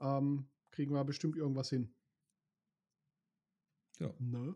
[0.00, 1.92] Ähm, kriegen wir bestimmt irgendwas hin.
[3.98, 4.12] Ja.
[4.18, 4.54] Ne?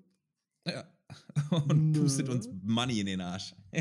[0.66, 0.84] Ja.
[1.50, 2.00] Und Nö.
[2.00, 3.54] pustet uns Money in den Arsch.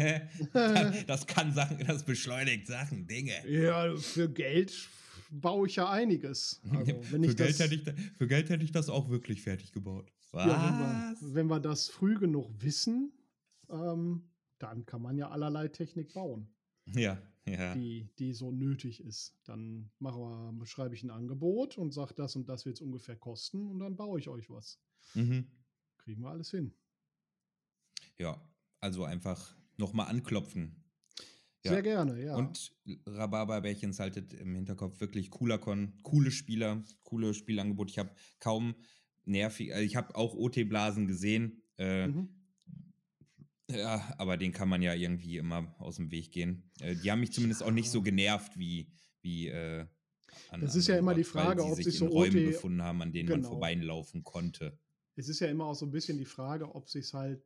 [1.08, 3.48] das kann Sachen, das beschleunigt Sachen, Dinge.
[3.48, 4.90] Ja, für Geld
[5.30, 6.62] baue ich ja einiges.
[6.70, 7.84] Also, wenn für, Geld hätte ich,
[8.18, 10.12] für Geld hätte ich das auch wirklich fertig gebaut.
[10.32, 10.46] Was?
[10.48, 13.14] ja, wenn, wir, wenn wir das früh genug wissen,
[13.70, 14.30] ähm,
[14.60, 16.50] dann kann man ja allerlei Technik bauen,
[16.86, 17.74] Ja, ja.
[17.76, 19.38] die, die so nötig ist.
[19.46, 23.16] Dann machen wir, schreibe ich ein Angebot und sage, das und das wird es ungefähr
[23.16, 24.80] kosten und dann baue ich euch was.
[25.14, 25.48] Mhm.
[25.98, 26.74] Kriegen wir alles hin.
[28.18, 28.42] Ja,
[28.80, 30.76] also einfach nochmal anklopfen.
[31.64, 31.74] Ja.
[31.74, 32.36] Sehr gerne, ja.
[32.36, 32.76] Und
[33.06, 37.92] Rhabarberbärchens haltet im Hinterkopf wirklich cooler Con, coole Spieler, coole Spielangebot.
[37.92, 38.76] Ich habe kaum
[39.26, 42.30] nervig, also ich habe auch OT-Blasen gesehen, Äh, Mhm.
[43.74, 46.70] Ja, aber den kann man ja irgendwie immer aus dem Weg gehen.
[46.80, 48.88] Äh, die haben mich zumindest auch nicht so genervt wie,
[49.22, 49.86] wie äh,
[50.50, 52.38] an Das ist ja immer die Ort, weil Frage, ob sich sich in so Räumen
[52.38, 53.50] OT befunden haben, an denen man Genau.
[53.50, 54.78] vorbeilaufen konnte.
[55.16, 57.44] Es ist ja immer auch so ein bisschen die Frage, ob sich halt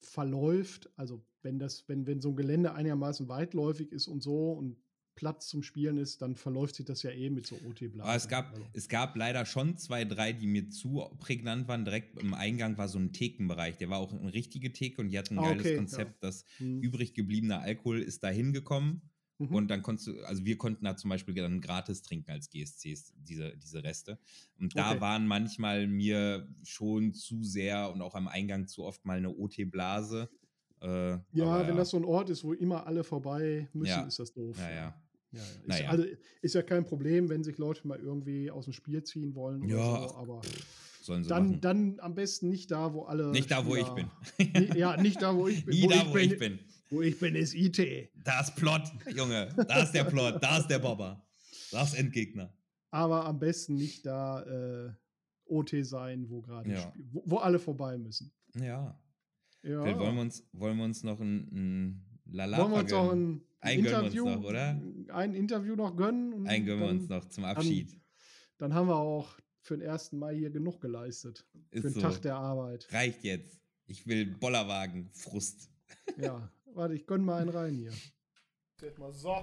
[0.00, 0.90] verläuft.
[0.96, 4.76] Also wenn das, wenn, wenn so ein Gelände einigermaßen weitläufig ist und so und
[5.18, 8.00] Platz zum Spielen ist, dann verläuft sich das ja eh mit so OT-Blasen.
[8.00, 11.84] Aber es gab, Also, es gab leider schon zwei, drei, die mir zu prägnant waren.
[11.84, 13.76] Direkt im Eingang war so ein Thekenbereich.
[13.78, 16.22] Der war auch eine richtige Theke und die hatten ein Ah, geiles okay, Konzept.
[16.22, 19.02] Das hm, übrig gebliebene Alkohol ist da hingekommen.
[19.38, 19.54] mhm.
[19.56, 23.14] Und dann konntest du, also wir konnten da zum Beispiel dann gratis trinken als GSCs,
[23.16, 24.18] diese, diese Reste.
[24.60, 25.00] Und da Okay.
[25.00, 30.28] waren manchmal mir schon zu sehr und auch am Eingang zu oft mal eine OT-Blase.
[30.80, 34.06] Äh, ja, wenn das so ein Ort ist, wo immer alle vorbei müssen, Ja.
[34.06, 34.56] ist das doof.
[34.58, 35.02] Ja, ja.
[35.32, 35.44] Ja, ja.
[35.44, 35.90] Ist, Naja.
[35.90, 36.04] also,
[36.42, 39.74] ist ja kein Problem, wenn sich Leute mal irgendwie aus dem Spiel ziehen wollen oder
[39.76, 40.40] Ja, so, aber
[41.02, 41.60] Sollen sie dann, machen.
[41.60, 43.30] dann am besten nicht da, wo alle.
[43.30, 44.10] Nicht da, wo ich bin.
[44.38, 45.74] Nie- ja, nicht da, wo ich bin.
[45.78, 46.58] Nie da, wo ich bin.
[46.90, 48.10] Wo ich bin, ist IT.
[48.24, 48.82] Da ist Plot,
[49.14, 49.48] Junge.
[49.68, 50.42] Da ist der Plot.
[50.42, 51.22] Da ist der Bobber.
[51.70, 52.50] Da ist Endgegner.
[52.90, 54.42] Aber am besten nicht da
[54.86, 54.90] äh,
[55.44, 56.92] OT sein, wo gerade Ja.
[57.12, 58.32] Wo, wo alle vorbei müssen.
[58.54, 58.98] Ja.
[59.62, 59.82] Ja.
[59.82, 63.12] Vielleicht wollen wir uns, wollen wir uns noch ein, ein Lala Wollen wir uns auch
[63.12, 64.80] ein, ein Interview, noch, oder?
[65.08, 66.32] ein Interview noch gönnen?
[66.34, 67.98] und Einen gönnen wir dann, uns noch zum Abschied.
[68.58, 70.12] Dann haben wir auch für den 1.
[70.12, 71.46] Mai hier genug geleistet.
[71.70, 72.00] Ist für den so.
[72.00, 72.86] Tag der Arbeit.
[72.92, 73.60] Reicht jetzt.
[73.86, 75.10] Ich will Bollerwagen.
[75.12, 75.70] Frust.
[76.18, 77.92] Ja, warte, ich gönn mal einen rein hier.
[78.82, 79.34] Jetzt mal so,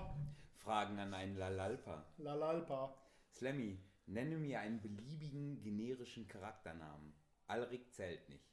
[0.57, 2.05] Fragen an einen Lalalpa.
[2.17, 2.95] Lalalpa.
[3.31, 7.13] Slammy, nenne mir einen beliebigen generischen Charakternamen.
[7.47, 8.45] Alrik zählt nicht.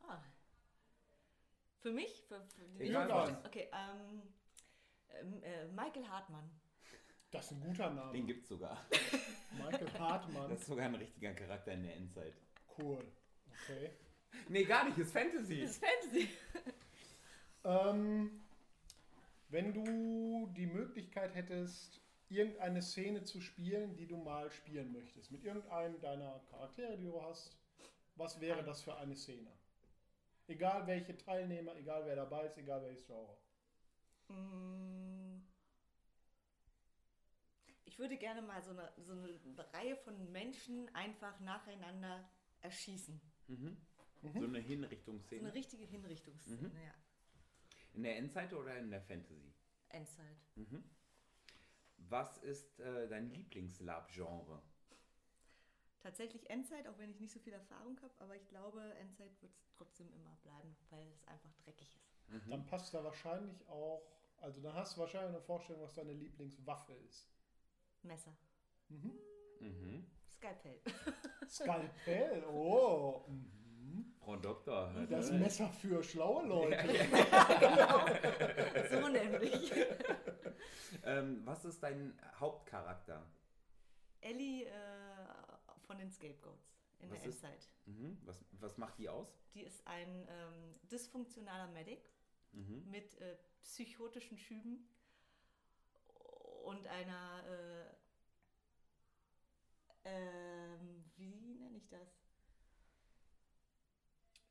[0.00, 0.18] Ah.
[1.82, 2.22] Für mich?
[2.28, 3.44] Für, für die Egal was.
[3.44, 4.22] Okay, ähm,
[5.08, 6.48] ähm, äh, Michael Hartmann.
[7.32, 8.12] Das ist ein guter Name.
[8.12, 8.86] Den gibt's sogar.
[9.58, 10.48] Michael Hartmann.
[10.48, 12.34] Das ist sogar ein richtiger Charakter in der Endzeit.
[12.78, 13.04] cool.
[13.64, 13.90] Okay.
[14.48, 15.60] Nee, gar nicht, ist Fantasy.
[15.60, 16.28] Das ist Fantasy.
[17.64, 18.40] Ähm,
[19.48, 25.44] wenn du die Möglichkeit hättest, irgendeine Szene zu spielen, die du mal spielen möchtest, mit
[25.44, 27.56] irgendeinem deiner Charaktere, die du hast,
[28.16, 29.50] was wäre das für eine Szene?
[30.52, 33.38] Egal welche Teilnehmer, egal wer dabei ist, egal welches Genre.
[34.28, 35.40] Mm.
[37.86, 42.28] Ich würde gerne mal so eine, so eine Reihe von Menschen einfach nacheinander
[42.60, 43.18] erschießen.
[43.48, 43.76] Mhm.
[44.20, 44.32] Mhm.
[44.40, 45.40] So eine So Hinrichtungsszene.
[45.42, 46.76] eine richtige Hinrichtungsszene, Mhm.
[46.76, 46.94] ja.
[47.94, 49.54] In der Endzeit oder in der Fantasy?
[49.88, 50.36] Endzeit.
[50.56, 50.84] Mhm.
[51.96, 54.62] Was ist äh, dein Lieblingslab-Genre?
[56.02, 59.54] Tatsächlich Endzeit, auch wenn ich nicht so viel Erfahrung habe, aber ich glaube, Endzeit wird
[59.54, 62.28] es trotzdem immer bleiben, weil es einfach dreckig ist.
[62.28, 62.50] Mhm.
[62.50, 64.02] Dann passt da wahrscheinlich auch,
[64.38, 67.28] also dann hast du wahrscheinlich eine Vorstellung, was deine Lieblingswaffe ist.
[68.02, 68.36] Messer.
[68.88, 69.12] Mhm.
[69.60, 70.06] Mhm.
[70.28, 70.80] Skalpell.
[71.48, 73.24] Skalpell, oh.
[73.28, 74.14] Mhm.
[74.18, 74.92] Frau Doktor.
[74.92, 75.30] hört Das?
[75.30, 76.88] Messer für schlaue Leute.
[78.90, 79.72] so nämlich.
[81.04, 83.24] ähm, was ist dein Hauptcharakter?
[84.22, 85.26] Ellie äh,
[85.86, 87.68] von den Scapegoats in Was der ist- Endzeit.
[87.86, 88.18] Mhm.
[88.24, 89.28] Was, was macht die aus?
[89.54, 92.10] Die ist ein ähm, dysfunktionaler Medic
[92.54, 92.90] Mhm.
[92.90, 94.86] mit äh, psychotischen Schüben
[96.64, 97.94] und einer, äh,
[100.04, 102.08] ähm, wie nenne ich das?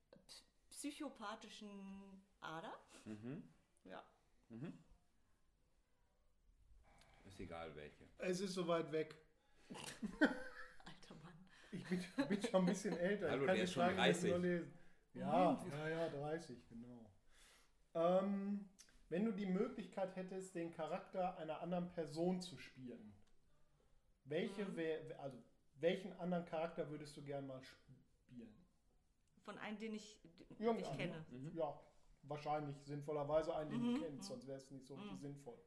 [0.09, 0.17] P-
[0.71, 2.73] Psychopathischen Ader.
[3.05, 3.43] Mhm.
[3.83, 4.03] Ja.
[4.49, 4.73] Mhm.
[7.25, 8.05] Ist egal welche.
[8.17, 9.15] Es ist soweit weg.
[10.85, 11.33] Alter Mann.
[11.71, 13.29] Ich bin, bin schon ein bisschen älter.
[13.31, 14.29] Hallo, ich kann der ist schon Fragen jetzt 30.
[14.29, 14.73] nur lesen.
[15.13, 17.11] Ja, ja, ja, 30, genau.
[17.93, 18.69] Ähm,
[19.09, 23.13] wenn du die Möglichkeit hättest, den Charakter einer anderen Person zu spielen,
[24.23, 24.75] welche Mhm.
[24.77, 25.37] wär, also
[25.75, 28.55] welchen anderen Charakter würdest du gern mal spielen?
[29.43, 30.21] Von einem, den ich,
[30.59, 31.25] den ich kenne.
[31.29, 31.51] Mhm.
[31.57, 31.77] Ja,
[32.23, 35.17] wahrscheinlich sinnvollerweise einen, den Mhm, du kennst, sonst wäre es nicht so Mhm.
[35.17, 35.57] sinnvoll.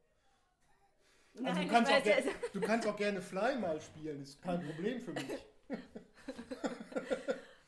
[1.35, 2.15] Also Nein, du, ich kannst auch ja,
[2.53, 5.29] du kannst auch gerne Fly mal spielen, ist kein Problem für mich.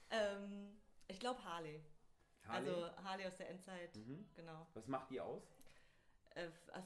[0.09, 1.81] ähm, ich glaube Harley.
[2.47, 2.69] Harley?
[2.69, 4.25] Also Harley aus der Endzeit, Mhm.
[4.35, 4.67] genau.
[4.73, 5.43] Was macht die aus?
[6.35, 6.81] Äh, äh,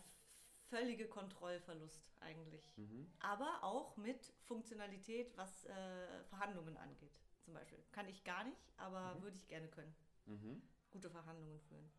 [0.70, 2.64] völlige Kontrollverlust eigentlich.
[2.78, 3.12] Mhm.
[3.20, 7.20] Aber auch mit Funktionalität, was äh, Verhandlungen angeht.
[7.44, 7.84] Zum Beispiel.
[7.92, 9.22] Kann ich gar nicht, aber Mhm.
[9.24, 9.94] würde ich gerne können.
[10.26, 10.62] Mhm.
[10.90, 11.92] Gute Verhandlungen führen.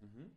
[0.00, 0.36] Mhm.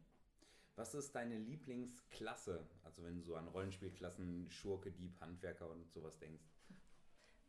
[0.79, 2.65] Was ist deine Lieblingsklasse?
[2.85, 6.45] Also wenn du so an Rollenspielklassen, Schurke, Dieb, Handwerker und sowas denkst.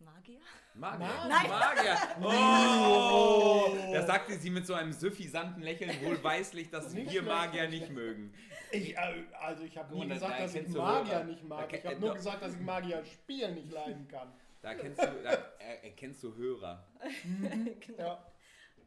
[0.01, 0.41] Magier?
[0.75, 1.07] Magier.
[1.29, 1.49] Nein.
[1.49, 1.97] Magier.
[2.27, 3.73] Oh!
[3.93, 7.93] Das sagte sie mit so einem suffisanten Lächeln, wohlweislich, dass Nicht wir Magier nicht nicht
[7.93, 8.35] mögen.
[8.73, 11.25] Ich, äh, also ich habe nie da- gesagt, da dass ich Magier Hörer.
[11.25, 11.73] nicht Da mag.
[11.73, 14.33] Ich habe nur gesagt, dass ich Magier spielen nicht leiden kann.
[14.61, 16.85] Da kennst du, da er- erkennst du Hörer.
[17.87, 17.97] genau.
[17.97, 18.27] Ja.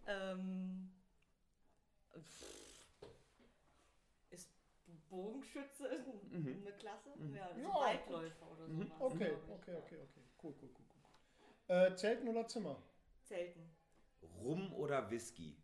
[0.05, 0.91] Ähm,
[2.13, 2.62] pff,
[5.13, 6.61] Bogenschütze Mhm.
[6.61, 7.09] eine Klasse?
[7.15, 7.35] Mhm.
[7.35, 8.73] Ja, also Ja, Weitläufer oder so.
[8.73, 8.91] Mhm.
[8.99, 10.21] Okay, okay, okay, okay.
[10.41, 10.85] Cool, cool, cool,
[11.69, 11.75] cool.
[11.75, 12.81] Äh, Zelten oder Zimmer?
[13.23, 13.71] Zelten.
[14.41, 15.55] Rum oder Whisky?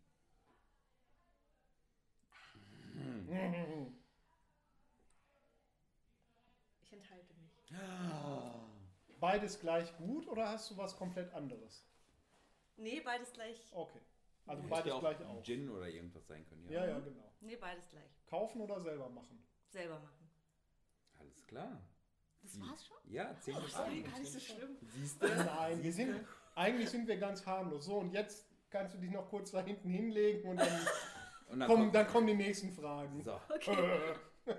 [6.82, 7.70] Ich enthalte mich.
[9.20, 11.84] Beides gleich gut oder hast du was komplett anderes?
[12.76, 13.68] Nee, beides gleich.
[13.72, 14.00] Okay.
[14.46, 15.42] Also beides auch gleich auch.
[15.42, 17.29] Gin oder irgendwas sein können, Ja, ja, genau.
[17.40, 18.26] Nee, beides gleich.
[18.26, 19.42] Kaufen oder selber machen?
[19.68, 20.30] Selber machen.
[21.18, 21.80] Alles klar.
[22.42, 22.96] Das war's schon?
[23.12, 24.02] Ja, zehn Oh, Fragen.
[24.04, 24.76] gar nicht so schlimm.
[24.82, 25.26] Siehst du?
[25.28, 26.24] Nein, wir sind,
[26.54, 27.84] eigentlich sind wir ganz harmlos.
[27.84, 30.68] So, und jetzt kannst du dich noch kurz da hinten hinlegen und dann,
[31.48, 33.22] Und dann kommen, kommt- dann kommen die nächsten Fragen.
[33.22, 34.14] So, Okay.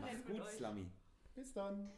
[0.00, 0.48] Mach's gut.
[0.50, 0.86] Slummy.
[1.34, 1.90] Bis dann.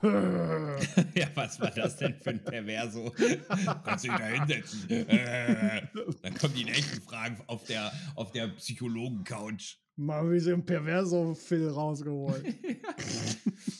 [0.02, 3.10] ja, was war das denn für ein Perverso?
[3.84, 4.88] Kannst du dich da hinsetzen?
[6.22, 9.76] Dann kommen die nächsten Fragen auf der, auf der Psychologen-Couch.
[9.96, 12.44] Mal wie sie ein Perverso-Phil rausgeholt.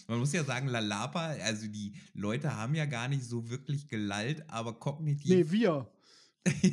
[0.09, 4.43] Man muss ja sagen, Lalapa, also die Leute haben ja gar nicht so wirklich gelallt,
[4.49, 5.31] aber kognitiv.
[5.31, 5.89] nee, wir.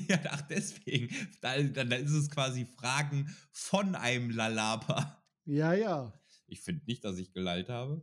[0.09, 1.09] ja, ach, deswegen.
[1.41, 5.23] Da, dann, dann ist es quasi Fragen von einem Lalapa.
[5.45, 6.11] Ja, ja.
[6.47, 8.01] Ich finde nicht, dass ich gelallt habe.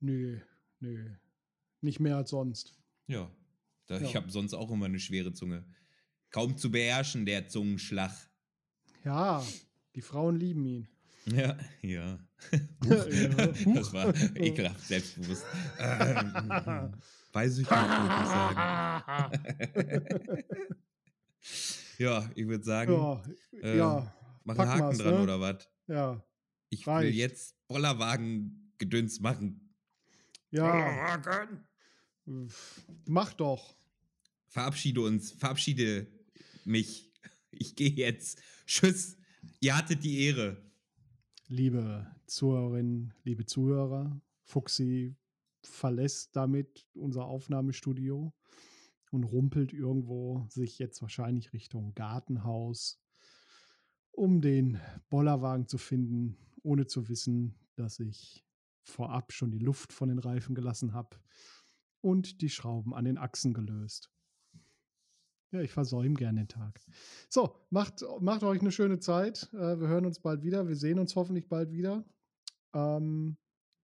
[0.00, 0.38] Nö,
[0.80, 1.10] nö.
[1.80, 2.74] Nicht mehr als sonst.
[3.06, 3.30] Ja.
[3.86, 4.20] Da, Ich Ja.
[4.20, 5.64] habe sonst auch immer eine schwere Zunge.
[6.30, 8.12] Kaum zu beherrschen, der Zungenschlag.
[9.04, 9.42] Ja,
[9.94, 10.88] die Frauen lieben ihn.
[11.26, 12.18] Ja, ja.
[13.74, 15.44] Das war ekelhaft selbstbewusst.
[17.32, 19.68] Weiß ich nicht, würde ich sagen.
[21.98, 23.22] ja, ich würde sagen, Ja,
[23.62, 25.22] äh, ja, mach einen Haken dran ne?
[25.22, 25.68] oder was?
[25.86, 26.22] ja,
[26.70, 27.16] Ich will reicht.
[27.16, 29.67] jetzt Bollerwagen-Gedöns machen.
[30.50, 31.18] Ja.
[33.06, 33.76] Mach doch.
[34.48, 36.06] Verabschiede uns, verabschiede
[36.64, 37.12] mich.
[37.50, 38.40] Ich gehe jetzt.
[38.66, 39.16] Tschüss.
[39.60, 40.62] Ihr hattet die Ehre.
[41.48, 45.16] Liebe Zuhörerinnen, liebe Zuhörer, Fuxi
[45.62, 48.32] verlässt damit unser Aufnahmestudio
[49.10, 53.00] und rumpelt irgendwo sich jetzt wahrscheinlich Richtung Gartenhaus,
[54.10, 58.44] um den Bollerwagen zu finden, ohne zu wissen, dass ich
[58.88, 61.16] vorab schon die Luft von den Reifen gelassen habe
[62.00, 64.10] und die Schrauben an den Achsen gelöst.
[65.50, 66.78] Ja, ich versäume gern den Tag.
[67.30, 69.48] So, macht, macht euch eine schöne Zeit.
[69.54, 70.68] Äh, wir hören uns bald wieder.
[70.68, 72.04] Wir sehen uns hoffentlich bald wieder.
[72.74, 73.38] Ähm,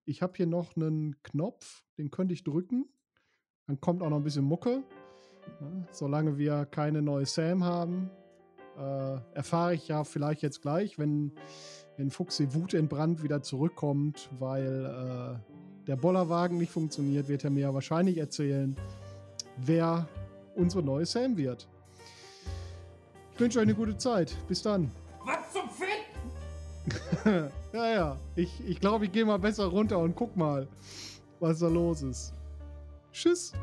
[0.05, 2.85] ich habe hier noch einen Knopf, den könnte ich drücken.
[3.65, 4.83] Dann kommt auch noch ein bisschen Mucke.
[5.59, 8.11] Ja, solange wir keine neue Sam haben,
[8.77, 11.31] äh, erfahre ich ja vielleicht jetzt gleich, wenn,
[11.97, 17.49] wenn Fuchsi Wut in Brand wieder zurückkommt, weil äh, der Bollerwagen nicht funktioniert, wird er
[17.49, 18.75] mir ja wahrscheinlich erzählen,
[19.57, 20.07] wer
[20.55, 21.67] unsere neue Sam wird.
[23.33, 24.35] Ich wünsche euch eine gute Zeit.
[24.47, 24.91] Bis dann.
[25.25, 27.51] Was zum Fick?
[27.73, 28.17] ja, ja.
[28.35, 30.67] Ich, ich glaube, ich gehe mal besser runter und guck mal,
[31.39, 32.33] was da los ist.
[33.11, 33.53] Tschüss.